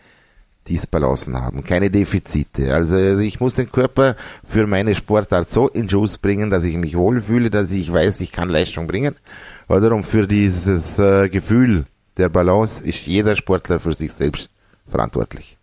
Disbalancen 0.68 1.36
haben, 1.40 1.64
keine 1.64 1.90
Defizite. 1.90 2.74
Also 2.74 2.98
ich 2.98 3.40
muss 3.40 3.54
den 3.54 3.72
Körper 3.72 4.16
für 4.44 4.68
meine 4.68 4.96
Sportart 4.96 5.50
so 5.50 5.68
in 5.68 5.90
Schuss 5.90 6.18
bringen, 6.18 6.50
dass 6.50 6.64
ich 6.64 6.78
mich 6.78 6.98
wohlfühle, 6.98 7.50
dass 7.50 7.72
ich 7.72 7.92
weiß, 7.92 8.22
ich 8.22 8.32
kann 8.32 8.50
Leistung 8.50 8.88
bringen. 8.88 9.16
Oder 9.68 9.92
um 9.92 10.04
für 10.04 10.28
dieses 10.28 11.00
äh, 11.00 11.30
Gefühl 11.30 11.86
der 12.18 12.30
Balance 12.30 12.84
ist 12.86 13.06
jeder 13.06 13.36
Sportler 13.36 13.80
für 13.80 13.94
sich 13.94 14.12
selbst 14.14 14.50
verantwortlich. 14.88 15.57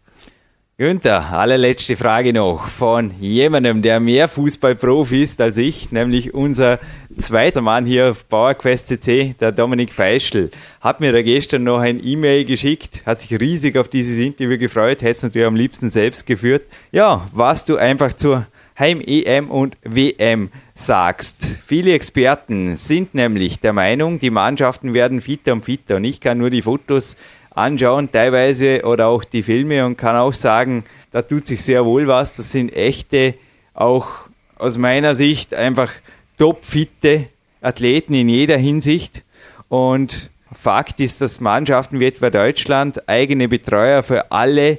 Günther, 0.77 1.33
allerletzte 1.33 1.95
Frage 1.95 2.33
noch 2.33 2.67
von 2.67 3.13
jemandem, 3.21 3.81
der 3.81 4.01
mehr 4.01 4.27
Fußballprofi 4.27 5.23
ist 5.23 5.41
als 5.41 5.57
ich, 5.57 5.93
nämlich 5.93 6.35
unser 6.35 6.81
zweiter 7.17 7.61
Mann 7.61 7.87
hier 7.87 8.11
auf 8.11 8.29
PowerQuest 8.29 8.89
CC, 8.89 9.37
der 9.39 9.53
Dominik 9.53 9.93
Feischl, 9.93 10.51
hat 10.81 10.99
mir 10.99 11.13
da 11.13 11.23
gestern 11.23 11.63
noch 11.63 11.79
ein 11.79 12.05
E-Mail 12.05 12.45
geschickt, 12.45 13.05
hat 13.07 13.21
sich 13.21 13.39
riesig 13.39 13.79
auf 13.79 13.87
dieses 13.87 14.19
Interview 14.19 14.59
gefreut, 14.59 15.03
hätte 15.03 15.11
es 15.11 15.23
natürlich 15.23 15.47
am 15.47 15.55
liebsten 15.55 15.91
selbst 15.91 16.27
geführt. 16.27 16.65
Ja, 16.91 17.29
was 17.33 17.65
du 17.65 17.77
einfach 17.77 18.13
zur 18.13 18.49
Heim-EM 18.77 19.53
und 19.53 19.77
WM 19.85 20.51
sagst. 20.75 21.57
Viele 21.65 21.93
Experten 21.93 22.77
sind 22.77 23.15
nämlich 23.15 23.61
der 23.61 23.73
Meinung, 23.73 24.19
die 24.19 24.31
Mannschaften 24.31 24.93
werden 24.93 25.21
fitter 25.21 25.53
und 25.53 25.65
fitter 25.65 25.95
und 25.97 26.05
ich 26.05 26.19
kann 26.19 26.39
nur 26.39 26.51
die 26.51 26.63
Fotos 26.63 27.17
anschauen, 27.55 28.11
teilweise 28.11 28.83
oder 28.85 29.09
auch 29.09 29.25
die 29.25 29.43
Filme 29.43 29.87
und 29.87 29.97
kann 29.97 30.17
auch 30.17 30.35
sagen, 30.35 30.85
da 31.13 31.23
tut 31.23 31.47
sich 31.47 31.63
sehr 31.63 31.85
wohl 31.85 32.09
was. 32.09 32.37
Das 32.37 32.51
sind 32.53 32.75
echte, 32.75 33.35
auch 33.73 34.09
aus 34.57 34.79
meiner 34.79 35.15
Sicht 35.15 35.55
einfach 35.55 35.93
topfitte 36.39 37.27
Athleten 37.61 38.15
in 38.15 38.29
jeder 38.29 38.57
Hinsicht. 38.57 39.23
Und 39.69 40.31
Fakt 40.53 41.01
ist, 41.01 41.21
dass 41.21 41.41
Mannschaften 41.41 42.01
wie 42.01 42.07
etwa 42.07 42.31
Deutschland 42.31 43.09
eigene 43.09 43.49
Betreuer 43.49 44.03
für 44.03 44.31
alle 44.31 44.79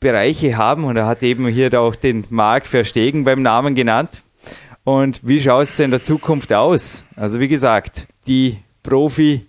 Bereiche 0.00 0.56
haben. 0.56 0.84
Und 0.84 0.96
er 0.96 1.06
hat 1.06 1.22
eben 1.22 1.46
hier 1.48 1.72
auch 1.80 1.96
den 1.96 2.24
Marc 2.30 2.66
Verstegen 2.66 3.24
beim 3.24 3.42
Namen 3.42 3.74
genannt. 3.74 4.22
Und 4.84 5.26
wie 5.26 5.40
schaut 5.40 5.64
es 5.64 5.76
denn 5.76 5.86
in 5.86 5.90
der 5.92 6.04
Zukunft 6.04 6.52
aus? 6.52 7.02
Also 7.16 7.40
wie 7.40 7.48
gesagt, 7.48 8.06
die 8.26 8.58
Profi 8.82 9.46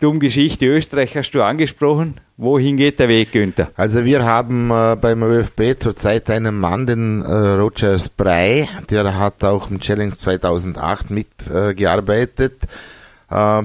Geschichte 0.00 0.66
Österreich 0.66 1.16
hast 1.16 1.32
du 1.32 1.42
angesprochen. 1.42 2.20
Wohin 2.36 2.76
geht 2.76 3.00
der 3.00 3.08
Weg, 3.08 3.32
Günther? 3.32 3.72
Also 3.74 4.04
wir 4.04 4.24
haben 4.24 4.70
äh, 4.70 4.96
beim 5.00 5.24
ÖFB 5.24 5.76
zurzeit 5.76 6.30
einen 6.30 6.56
Mann, 6.56 6.86
den 6.86 7.22
äh, 7.22 7.32
Roger 7.32 7.98
Spray, 7.98 8.68
der 8.90 9.18
hat 9.18 9.42
auch 9.42 9.70
im 9.70 9.80
Challenge 9.80 10.12
2008 10.12 11.10
mitgearbeitet. 11.10 12.68
Äh, 13.28 13.62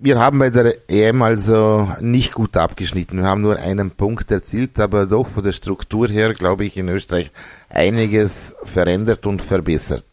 wir 0.00 0.18
haben 0.20 0.38
bei 0.38 0.50
der 0.50 0.88
EM 0.88 1.22
also 1.22 1.90
nicht 2.00 2.34
gut 2.34 2.56
abgeschnitten. 2.56 3.16
Wir 3.16 3.24
haben 3.24 3.40
nur 3.40 3.56
einen 3.56 3.90
Punkt 3.90 4.30
erzielt, 4.30 4.78
aber 4.78 5.06
doch 5.06 5.28
von 5.28 5.42
der 5.42 5.52
Struktur 5.52 6.08
her, 6.08 6.34
glaube 6.34 6.66
ich, 6.66 6.76
in 6.76 6.90
Österreich 6.90 7.30
einiges 7.70 8.54
verändert 8.64 9.26
und 9.26 9.40
verbessert. 9.40 10.04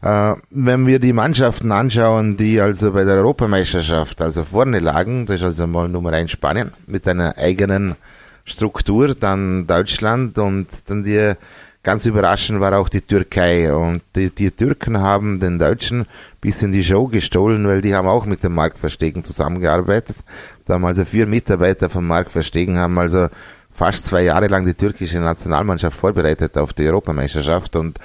Äh, 0.00 0.34
wenn 0.50 0.86
wir 0.86 0.98
die 0.98 1.12
Mannschaften 1.12 1.72
anschauen, 1.72 2.36
die 2.36 2.60
also 2.60 2.92
bei 2.92 3.04
der 3.04 3.16
Europameisterschaft 3.16 4.22
also 4.22 4.44
vorne 4.44 4.78
lagen, 4.78 5.26
das 5.26 5.36
ist 5.36 5.44
also 5.44 5.66
mal 5.66 5.88
Nummer 5.88 6.12
eins 6.12 6.30
Spanien 6.30 6.72
mit 6.86 7.08
einer 7.08 7.36
eigenen 7.36 7.96
Struktur, 8.44 9.14
dann 9.14 9.66
Deutschland 9.66 10.38
und 10.38 10.68
dann 10.86 11.04
die 11.04 11.34
ganz 11.82 12.06
überraschend 12.06 12.60
war 12.60 12.78
auch 12.78 12.88
die 12.88 13.00
Türkei 13.00 13.72
und 13.72 14.02
die, 14.14 14.30
die 14.30 14.50
Türken 14.50 14.98
haben 14.98 15.40
den 15.40 15.58
Deutschen 15.58 16.06
bis 16.40 16.62
in 16.62 16.72
die 16.72 16.84
Show 16.84 17.06
gestohlen, 17.06 17.66
weil 17.66 17.80
die 17.80 17.94
haben 17.94 18.08
auch 18.08 18.26
mit 18.26 18.44
dem 18.44 18.54
Mark 18.54 18.78
Verstegen 18.78 19.24
zusammengearbeitet. 19.24 20.16
Da 20.64 20.74
haben 20.74 20.84
also 20.84 21.04
vier 21.04 21.26
Mitarbeiter 21.26 21.88
von 21.88 22.06
Mark 22.06 22.30
Verstegen 22.30 22.76
haben 22.78 22.98
also 22.98 23.28
fast 23.72 24.06
zwei 24.06 24.24
Jahre 24.24 24.48
lang 24.48 24.64
die 24.64 24.74
türkische 24.74 25.20
Nationalmannschaft 25.20 25.98
vorbereitet 25.98 26.58
auf 26.58 26.72
die 26.72 26.86
Europameisterschaft 26.86 27.76
und 27.76 27.98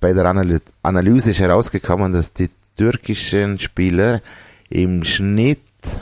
bei 0.00 0.12
der 0.12 0.24
Analyse 0.82 1.30
ist 1.30 1.40
herausgekommen, 1.40 2.12
dass 2.12 2.32
die 2.32 2.50
türkischen 2.76 3.58
Spieler 3.58 4.22
im 4.70 5.04
Schnitt 5.04 5.60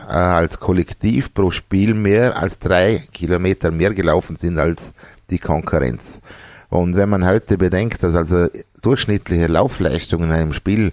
äh, 0.09 0.13
als 0.13 0.61
Kollektiv 0.61 1.35
pro 1.35 1.51
Spiel 1.51 1.95
mehr 1.95 2.37
als 2.37 2.59
drei 2.59 3.05
Kilometer 3.13 3.71
mehr 3.71 3.93
gelaufen 3.93 4.37
sind 4.37 4.59
als 4.59 4.95
die 5.31 5.39
Konkurrenz. 5.39 6.23
Und 6.69 6.95
wenn 6.95 7.09
man 7.09 7.27
heute 7.27 7.59
bedenkt, 7.59 8.03
dass 8.03 8.15
also 8.15 8.49
durchschnittliche 8.83 9.47
Laufleistungen 9.47 10.31
in 10.31 10.37
einem 10.37 10.53
Spiel 10.53 10.93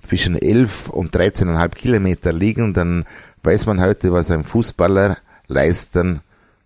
zwischen 0.00 0.36
11 0.36 0.88
und 0.88 1.14
13,5 1.14 1.68
Kilometer 1.74 2.32
liegen, 2.32 2.72
dann 2.72 3.04
weiß 3.42 3.66
man 3.66 3.80
heute, 3.80 4.12
was 4.12 4.30
ein 4.30 4.44
Fußballer 4.44 5.18
leisten 5.48 6.20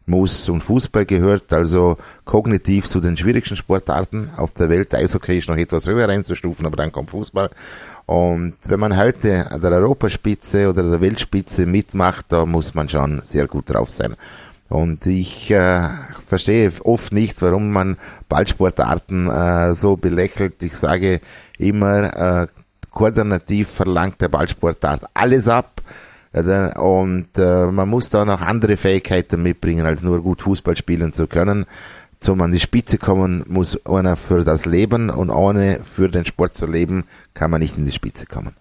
muss. 0.06 0.48
Und 0.48 0.62
Fußball 0.62 1.04
gehört 1.04 1.52
also 1.52 1.96
kognitiv 2.24 2.86
zu 2.86 3.00
den 3.00 3.16
schwierigsten 3.16 3.56
Sportarten 3.56 4.30
auf 4.36 4.52
der 4.52 4.68
Welt. 4.68 4.94
Eishockey 4.94 5.36
ist 5.36 5.48
noch 5.48 5.56
etwas 5.56 5.86
höher 5.86 6.08
einzustufen, 6.08 6.66
aber 6.66 6.76
dann 6.76 6.92
kommt 6.92 7.10
Fußball. 7.10 7.50
Und 8.06 8.54
wenn 8.68 8.80
man 8.80 8.96
heute 8.96 9.50
an 9.50 9.60
der 9.60 9.72
Europaspitze 9.72 10.68
oder 10.68 10.82
der 10.82 11.00
Weltspitze 11.00 11.66
mitmacht, 11.66 12.26
da 12.28 12.46
muss 12.46 12.74
man 12.74 12.88
schon 12.88 13.20
sehr 13.24 13.46
gut 13.46 13.70
drauf 13.70 13.90
sein. 13.90 14.14
Und 14.68 15.06
ich 15.06 15.50
äh, 15.50 15.88
verstehe 16.26 16.72
oft 16.84 17.12
nicht, 17.12 17.40
warum 17.42 17.70
man 17.70 17.96
Ballsportarten 18.28 19.30
äh, 19.30 19.74
so 19.74 19.96
belächelt. 19.96 20.62
Ich 20.62 20.76
sage 20.76 21.20
immer, 21.58 22.42
äh, 22.42 22.46
koordinativ 22.90 23.68
verlangt 23.68 24.20
der 24.20 24.28
Ballsportart 24.28 25.02
alles 25.14 25.48
ab 25.48 25.82
und 26.36 27.28
äh, 27.38 27.66
man 27.66 27.88
muss 27.88 28.10
da 28.10 28.24
noch 28.24 28.42
andere 28.42 28.76
Fähigkeiten 28.76 29.42
mitbringen, 29.42 29.86
als 29.86 30.02
nur 30.02 30.22
gut 30.22 30.42
Fußball 30.42 30.76
spielen 30.76 31.12
zu 31.12 31.26
können. 31.26 31.66
Zum 32.18 32.40
an 32.42 32.52
die 32.52 32.58
Spitze 32.58 32.98
kommen 32.98 33.44
muss 33.48 33.84
einer 33.86 34.16
für 34.16 34.44
das 34.44 34.66
Leben 34.66 35.10
und 35.10 35.30
ohne 35.30 35.80
für 35.84 36.08
den 36.08 36.24
Sport 36.24 36.54
zu 36.54 36.66
leben, 36.66 37.04
kann 37.34 37.50
man 37.50 37.60
nicht 37.60 37.78
in 37.78 37.84
die 37.84 37.92
Spitze 37.92 38.26
kommen. 38.26 38.54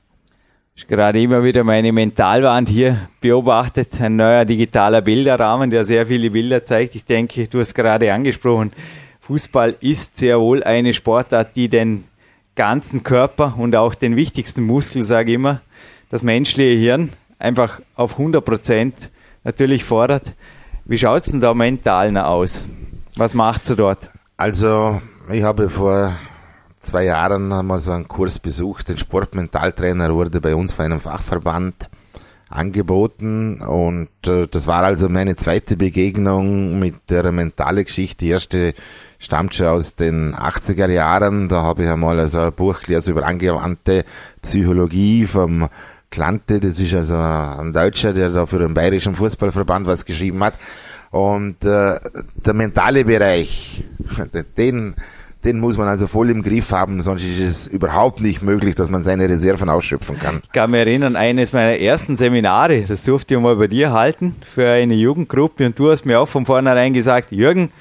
Ich 0.78 0.88
gerade 0.88 1.22
immer 1.22 1.44
wieder 1.44 1.64
meine 1.64 1.94
Mentalwand 1.94 2.68
hier 2.68 3.08
beobachtet, 3.22 4.02
ein 4.02 4.18
neuer 4.18 4.44
digitaler 4.44 5.02
Bilderrahmen, 5.02 5.70
der 5.70 5.86
sehr 5.86 6.08
viele 6.08 6.32
Bilder 6.32 6.66
zeigt. 6.66 6.96
Ich 6.96 7.06
denke, 7.06 7.48
du 7.48 7.60
hast 7.60 7.74
gerade 7.74 8.14
angesprochen, 8.14 8.74
Fußball 9.22 9.78
ist 9.80 10.18
sehr 10.18 10.40
wohl 10.40 10.64
eine 10.64 10.94
Sportart, 10.94 11.56
die 11.56 11.70
den 11.70 12.04
ganzen 12.56 13.04
Körper 13.04 13.56
und 13.58 13.76
auch 13.76 13.96
den 13.96 14.16
wichtigsten 14.16 14.64
Muskel, 14.64 15.04
sage 15.04 15.32
ich 15.32 15.36
immer, 15.36 15.62
das 16.10 16.24
menschliche 16.24 16.78
Hirn 16.78 17.12
einfach 17.40 17.82
auf 17.96 18.14
100 18.14 18.44
Prozent 18.44 19.12
natürlich 19.44 19.84
fordert. 19.84 20.34
Wie 20.86 20.98
schaut 20.98 21.26
es 21.26 21.32
denn 21.32 21.42
da 21.42 21.54
mental 21.54 22.16
aus? 22.18 22.66
Was 23.16 23.34
macht 23.34 23.66
sie 23.66 23.76
dort? 23.76 24.10
Also, 24.38 25.02
ich 25.32 25.44
habe 25.44 25.70
vor 25.70 26.16
zwei 26.80 27.06
Jahren 27.06 27.48
mal 27.48 27.80
so 27.80 27.92
einen 27.92 28.08
Kurs 28.08 28.40
besucht. 28.40 28.90
Den 28.90 28.98
Sportmentaltrainer 28.98 30.14
wurde 30.14 30.42
bei 30.42 30.56
uns 30.56 30.74
von 30.74 30.86
einem 30.86 31.00
Fachverband 31.00 31.90
angeboten 32.50 33.60
und 33.62 34.10
äh, 34.28 34.48
das 34.48 34.68
war 34.68 34.84
also 34.84 35.10
meine 35.10 35.36
zweite 35.36 35.78
Begegnung 35.78 36.78
mit 36.80 36.96
der 37.10 37.32
mentale 37.32 37.84
Geschichte. 37.84 38.26
Die 38.26 38.30
erste 38.30 38.74
stammt 39.18 39.56
schon 39.56 39.68
aus 39.68 39.96
den 39.96 40.36
80er 40.36 40.90
Jahren. 40.90 41.50
Da 41.50 41.64
habe 41.64 41.84
ich 41.84 41.90
einmal 41.90 42.20
also 42.20 42.42
ein 42.42 42.54
Buch 42.54 42.82
gelesen 42.82 43.12
über 43.12 43.26
angewandte 43.26 44.06
Psychologie 44.42 45.26
vom 45.26 45.68
Klante, 46.10 46.60
das 46.60 46.80
ist 46.80 46.94
also 46.94 47.18
ein 47.18 47.74
Deutscher, 47.74 48.14
der 48.14 48.30
da 48.30 48.46
für 48.46 48.60
den 48.60 48.74
Bayerischen 48.74 49.16
Fußballverband 49.16 49.88
was 49.88 50.06
geschrieben 50.06 50.44
hat. 50.44 50.56
Und 51.12 51.64
äh, 51.64 52.00
der 52.36 52.54
mentale 52.54 53.06
Bereich, 53.06 53.84
den, 54.58 54.96
den 55.46 55.60
muss 55.60 55.78
man 55.78 55.88
also 55.88 56.08
voll 56.08 56.30
im 56.30 56.42
Griff 56.42 56.72
haben, 56.72 57.02
sonst 57.02 57.24
ist 57.24 57.40
es 57.40 57.68
überhaupt 57.68 58.20
nicht 58.20 58.42
möglich, 58.42 58.76
dass 58.76 58.90
man 58.90 59.04
seine 59.04 59.30
Reserven 59.30 59.70
ausschöpfen 59.70 60.20
kann. 60.20 60.42
Ich 60.44 60.52
kann 60.52 60.72
mich 60.72 60.82
erinnern, 60.82 61.16
eines 61.16 61.54
meiner 61.54 61.78
ersten 61.78 62.18
Seminare, 62.18 62.82
das 62.82 63.06
durfte 63.06 63.36
ich 63.36 63.40
mal 63.40 63.56
bei 63.56 63.68
dir 63.68 63.94
halten, 63.94 64.36
für 64.44 64.70
eine 64.70 64.96
Jugendgruppe 64.96 65.66
und 65.66 65.78
du 65.80 65.92
hast 65.92 66.06
mir 66.06 66.20
auch 66.20 66.28
von 66.28 66.46
vornherein 66.46 66.94
gesagt, 66.94 67.32
Jürgen, 67.32 67.72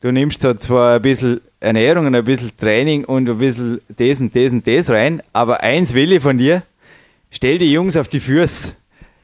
du 0.00 0.12
nimmst 0.12 0.42
so 0.42 0.54
zwar 0.54 0.96
ein 0.96 1.02
bisschen 1.02 1.40
Ernährung 1.58 2.06
und 2.06 2.14
ein 2.14 2.24
bisschen 2.24 2.52
Training 2.56 3.04
und 3.04 3.28
ein 3.28 3.38
bisschen 3.38 3.80
das 3.88 4.20
und 4.20 4.36
das 4.36 4.52
und 4.52 4.66
das 4.66 4.90
rein, 4.90 5.22
aber 5.32 5.62
eins 5.62 5.94
will 5.94 6.12
ich 6.12 6.22
von 6.22 6.36
dir, 6.36 6.62
stell 7.30 7.58
die 7.58 7.72
Jungs 7.72 7.96
auf 7.96 8.08
die 8.08 8.20
Füße. 8.20 8.74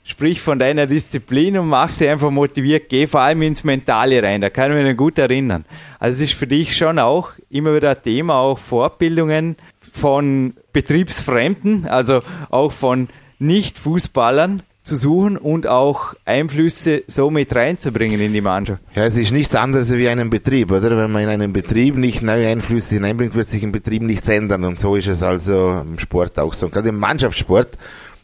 Sprich 0.05 0.41
von 0.41 0.59
deiner 0.59 0.89
Disziplin 0.89 1.57
und 1.59 1.69
mach 1.69 1.91
sie 1.91 2.09
einfach 2.09 2.33
motiviert, 2.33 2.89
geh 2.89 3.07
vor 3.07 3.21
allem 3.21 3.43
ins 3.43 3.63
Mentale 3.63 4.21
rein, 4.21 4.41
da 4.41 4.51
kann 4.51 4.77
ich 4.77 4.83
mich 4.83 4.97
gut 4.97 5.17
erinnern. 5.17 5.65
Also 6.01 6.17
es 6.17 6.31
ist 6.31 6.39
für 6.39 6.49
dich 6.49 6.77
schon 6.77 6.99
auch 6.99 7.31
immer 7.51 7.73
wieder 7.77 7.91
ein 7.91 8.03
Thema, 8.03 8.35
auch 8.35 8.59
Fortbildungen 8.59 9.57
von 9.93 10.55
Betriebsfremden, 10.73 11.87
also 11.87 12.23
auch 12.51 12.73
von 12.73 13.11
Nicht-Fußballern, 13.39 14.63
zu 14.83 14.97
suchen 14.97 15.37
und 15.37 15.67
auch 15.67 16.15
Einflüsse 16.25 17.05
so 17.07 17.31
mit 17.31 17.55
reinzubringen 17.55 18.21
in 18.21 18.33
die 18.33 18.41
Mannschaft. 18.41 18.83
Ja, 18.95 19.05
es 19.05 19.17
ist 19.17 19.31
nichts 19.31 19.55
anderes 19.55 19.93
wie 19.93 20.09
einen 20.09 20.29
Betrieb, 20.29 20.73
oder? 20.73 20.97
Wenn 20.97 21.13
man 21.13 21.23
in 21.23 21.29
einen 21.29 21.53
Betrieb 21.53 21.97
nicht 21.97 22.23
neue 22.23 22.49
Einflüsse 22.49 22.97
hineinbringt, 22.97 23.35
wird 23.35 23.47
sich 23.47 23.63
im 23.63 23.71
Betrieb 23.71 24.03
nichts 24.03 24.29
ändern. 24.29 24.65
Und 24.65 24.81
so 24.81 24.97
ist 24.97 25.07
es 25.07 25.23
also 25.23 25.83
im 25.83 25.99
Sport 25.99 26.39
auch 26.39 26.53
so. 26.53 26.67
Und 26.67 26.73
gerade 26.73 26.89
im 26.89 26.99
Mannschaftssport 26.99 27.79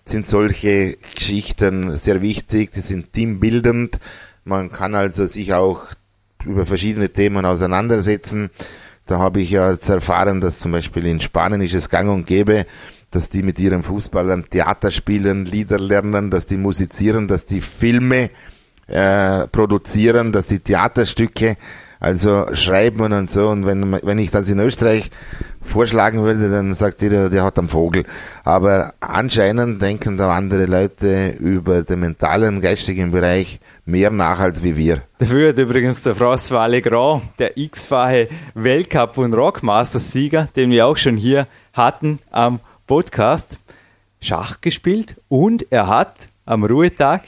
sind 0.05 0.27
solche 0.27 0.97
Geschichten 1.15 1.97
sehr 1.97 2.23
wichtig, 2.23 2.73
die 2.73 2.81
sind 2.81 3.13
teambildend. 3.13 4.01
Man 4.45 4.73
kann 4.73 4.95
also 4.95 5.27
sich 5.27 5.55
auch 5.55 5.83
über 6.45 6.67
verschiedene 6.67 7.11
Themen 7.11 7.45
auseinandersetzen. 7.45 8.51
Da 9.07 9.19
habe 9.19 9.41
ich 9.41 9.51
ja 9.51 9.73
erfahren, 9.73 10.41
dass 10.41 10.59
zum 10.59 10.73
Beispiel 10.73 11.07
in 11.07 11.21
Spanien 11.21 11.61
ist 11.61 11.75
es 11.75 11.89
gang 11.89 12.11
und 12.11 12.27
gäbe, 12.27 12.67
dass 13.11 13.31
die 13.31 13.43
mit 13.43 13.59
ihren 13.59 13.83
Fußballern 13.83 14.51
Theater 14.51 14.91
spielen, 14.91 15.45
Lieder 15.45 15.79
lernen, 15.79 16.31
dass 16.31 16.47
die 16.47 16.57
musizieren, 16.57 17.29
dass 17.29 17.47
die 17.47 17.61
Filme 17.61 18.31
äh, 18.87 19.47
produzieren, 19.49 20.33
dass 20.33 20.47
die 20.47 20.59
Theaterstücke 20.59 21.57
also 22.01 22.47
schreiben 22.55 23.13
und 23.13 23.31
so. 23.31 23.49
Und 23.49 23.67
wenn, 23.67 23.93
wenn 24.03 24.19
ich 24.19 24.31
das 24.31 24.49
in 24.51 24.61
Österreich 24.61 25.11
vorschlagen 25.61 26.23
würde, 26.23 26.51
dann 26.51 26.75
sagt 26.75 27.03
jeder, 27.03 27.29
der 27.29 27.45
hat 27.45 27.59
einen 27.59 27.69
Vogel. 27.69 28.05
Aber 28.45 28.95
anscheinend 29.01 29.83
denken 29.83 30.17
da 30.17 30.33
andere 30.33 30.67
Leute 30.67 31.31
über 31.39 31.83
den 31.83 32.01
mentalen, 32.01 32.61
geistigen 32.61 33.11
Bereich 33.11 33.61
mehr 33.85 34.11
nach 34.11 34.39
als 34.39 34.63
wie 34.63 34.77
wir. 34.77 35.03
Dafür 35.19 35.49
hat 35.49 35.59
übrigens 35.59 36.03
der 36.03 36.15
François 36.15 36.69
Legrand, 36.69 37.23
der 37.39 37.57
x-fache 37.57 38.29
Weltcup- 38.55 39.19
und 39.19 39.35
Rockmasters-Sieger, 39.35 40.49
den 40.55 40.71
wir 40.71 40.87
auch 40.87 40.97
schon 40.97 41.17
hier 41.17 41.47
hatten 41.73 42.21
am 42.31 42.61
Podcast 42.89 43.61
Schach 44.19 44.63
gespielt 44.63 45.17
und 45.29 45.71
er 45.71 45.87
hat 45.87 46.17
am 46.47 46.65
Ruhetag 46.65 47.23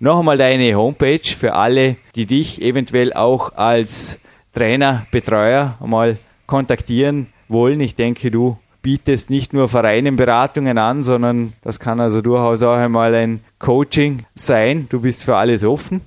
Noch 0.00 0.18
einmal 0.18 0.38
deine 0.38 0.74
Homepage 0.74 1.24
für 1.24 1.54
alle, 1.54 1.94
die 2.16 2.26
dich 2.26 2.60
eventuell 2.60 3.12
auch 3.12 3.54
als 3.54 4.18
Trainer, 4.52 5.06
Betreuer 5.12 5.78
mal 5.78 6.18
kontaktieren 6.46 7.28
wollen. 7.46 7.80
Ich 7.80 7.94
denke, 7.94 8.32
du 8.32 8.58
bietest 8.82 9.30
nicht 9.30 9.52
nur 9.52 9.68
Vereinenberatungen 9.68 10.76
an, 10.76 11.02
sondern 11.02 11.52
das 11.62 11.80
kann 11.80 12.00
also 12.00 12.20
durchaus 12.20 12.62
auch 12.62 12.74
einmal 12.74 13.14
ein 13.14 13.40
Coaching 13.58 14.24
sein. 14.34 14.86
Du 14.90 15.00
bist 15.00 15.22
für 15.22 15.36
alles 15.36 15.64
offen. 15.64 16.00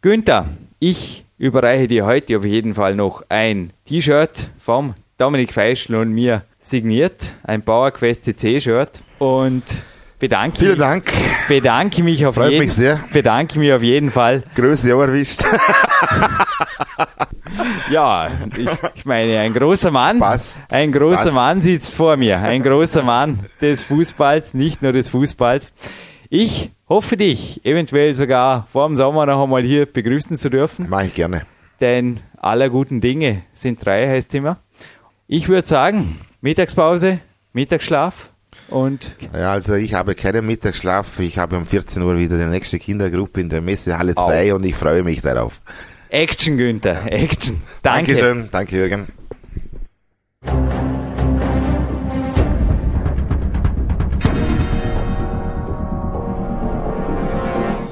Günther, 0.00 0.46
ich 0.78 1.24
überreiche 1.38 1.88
dir 1.88 2.06
heute 2.06 2.38
auf 2.38 2.44
jeden 2.44 2.74
Fall 2.74 2.94
noch 2.94 3.22
ein 3.28 3.72
T-Shirt 3.84 4.50
vom 4.58 4.94
Dominik 5.18 5.52
Feischl 5.52 5.94
und 5.94 6.12
mir 6.12 6.42
signiert, 6.60 7.34
ein 7.42 7.62
PowerQuest 7.62 8.24
CC-Shirt 8.24 9.02
und 9.18 9.62
bedanke 10.18 10.58
Vielen 10.58 10.78
Dank. 10.78 11.10
Bedanke 11.48 12.02
mich 12.02 12.26
auf 12.26 12.34
Freut 12.34 12.52
jeden, 12.52 12.64
mich 12.64 12.74
sehr. 12.74 13.00
Bedanke 13.12 13.58
mich 13.58 13.72
auf 13.72 13.82
jeden 13.82 14.10
Fall. 14.10 14.42
Größe 14.54 14.94
auch 14.94 15.00
erwischt. 15.00 15.44
ja, 17.90 18.30
ich, 18.56 18.68
ich, 18.94 19.04
meine, 19.04 19.38
ein 19.40 19.52
großer 19.52 19.90
Mann, 19.90 20.18
passt, 20.18 20.60
ein 20.70 20.92
großer 20.92 21.24
passt. 21.24 21.34
Mann 21.34 21.62
sitzt 21.62 21.94
vor 21.94 22.16
mir, 22.16 22.38
ein 22.38 22.62
großer 22.62 23.02
Mann 23.02 23.40
des 23.60 23.82
Fußballs, 23.84 24.54
nicht 24.54 24.82
nur 24.82 24.92
des 24.92 25.08
Fußballs. 25.08 25.72
Ich 26.28 26.72
hoffe 26.88 27.16
dich, 27.16 27.64
eventuell 27.64 28.14
sogar 28.14 28.66
vor 28.72 28.86
dem 28.86 28.96
Sommer 28.96 29.26
noch 29.26 29.42
einmal 29.42 29.62
hier 29.62 29.86
begrüßen 29.86 30.36
zu 30.36 30.50
dürfen. 30.50 30.88
Mache 30.88 31.06
ich 31.06 31.14
gerne. 31.14 31.42
Denn 31.80 32.20
aller 32.38 32.70
guten 32.70 33.00
Dinge 33.00 33.42
sind 33.52 33.84
drei, 33.84 34.08
heißt 34.08 34.34
immer. 34.34 34.58
Ich 35.28 35.48
würde 35.48 35.68
sagen, 35.68 36.20
Mittagspause, 36.40 37.20
Mittagsschlaf 37.52 38.30
und. 38.68 39.16
Ja, 39.32 39.52
also 39.52 39.74
ich 39.74 39.94
habe 39.94 40.14
keinen 40.14 40.46
Mittagsschlaf. 40.46 41.20
Ich 41.20 41.38
habe 41.38 41.56
um 41.56 41.66
14 41.66 42.02
Uhr 42.02 42.16
wieder 42.16 42.38
die 42.38 42.44
nächste 42.44 42.78
Kindergruppe 42.78 43.40
in 43.40 43.48
der 43.48 43.60
Messehalle 43.60 44.14
2 44.14 44.54
und 44.54 44.64
ich 44.64 44.74
freue 44.74 45.02
mich 45.02 45.22
darauf. 45.22 45.62
Action, 46.10 46.56
Günther, 46.56 47.10
Action. 47.10 47.62
Danke. 47.82 48.14
Dankeschön, 48.14 48.48
danke, 48.50 48.76
Jürgen. 48.76 49.08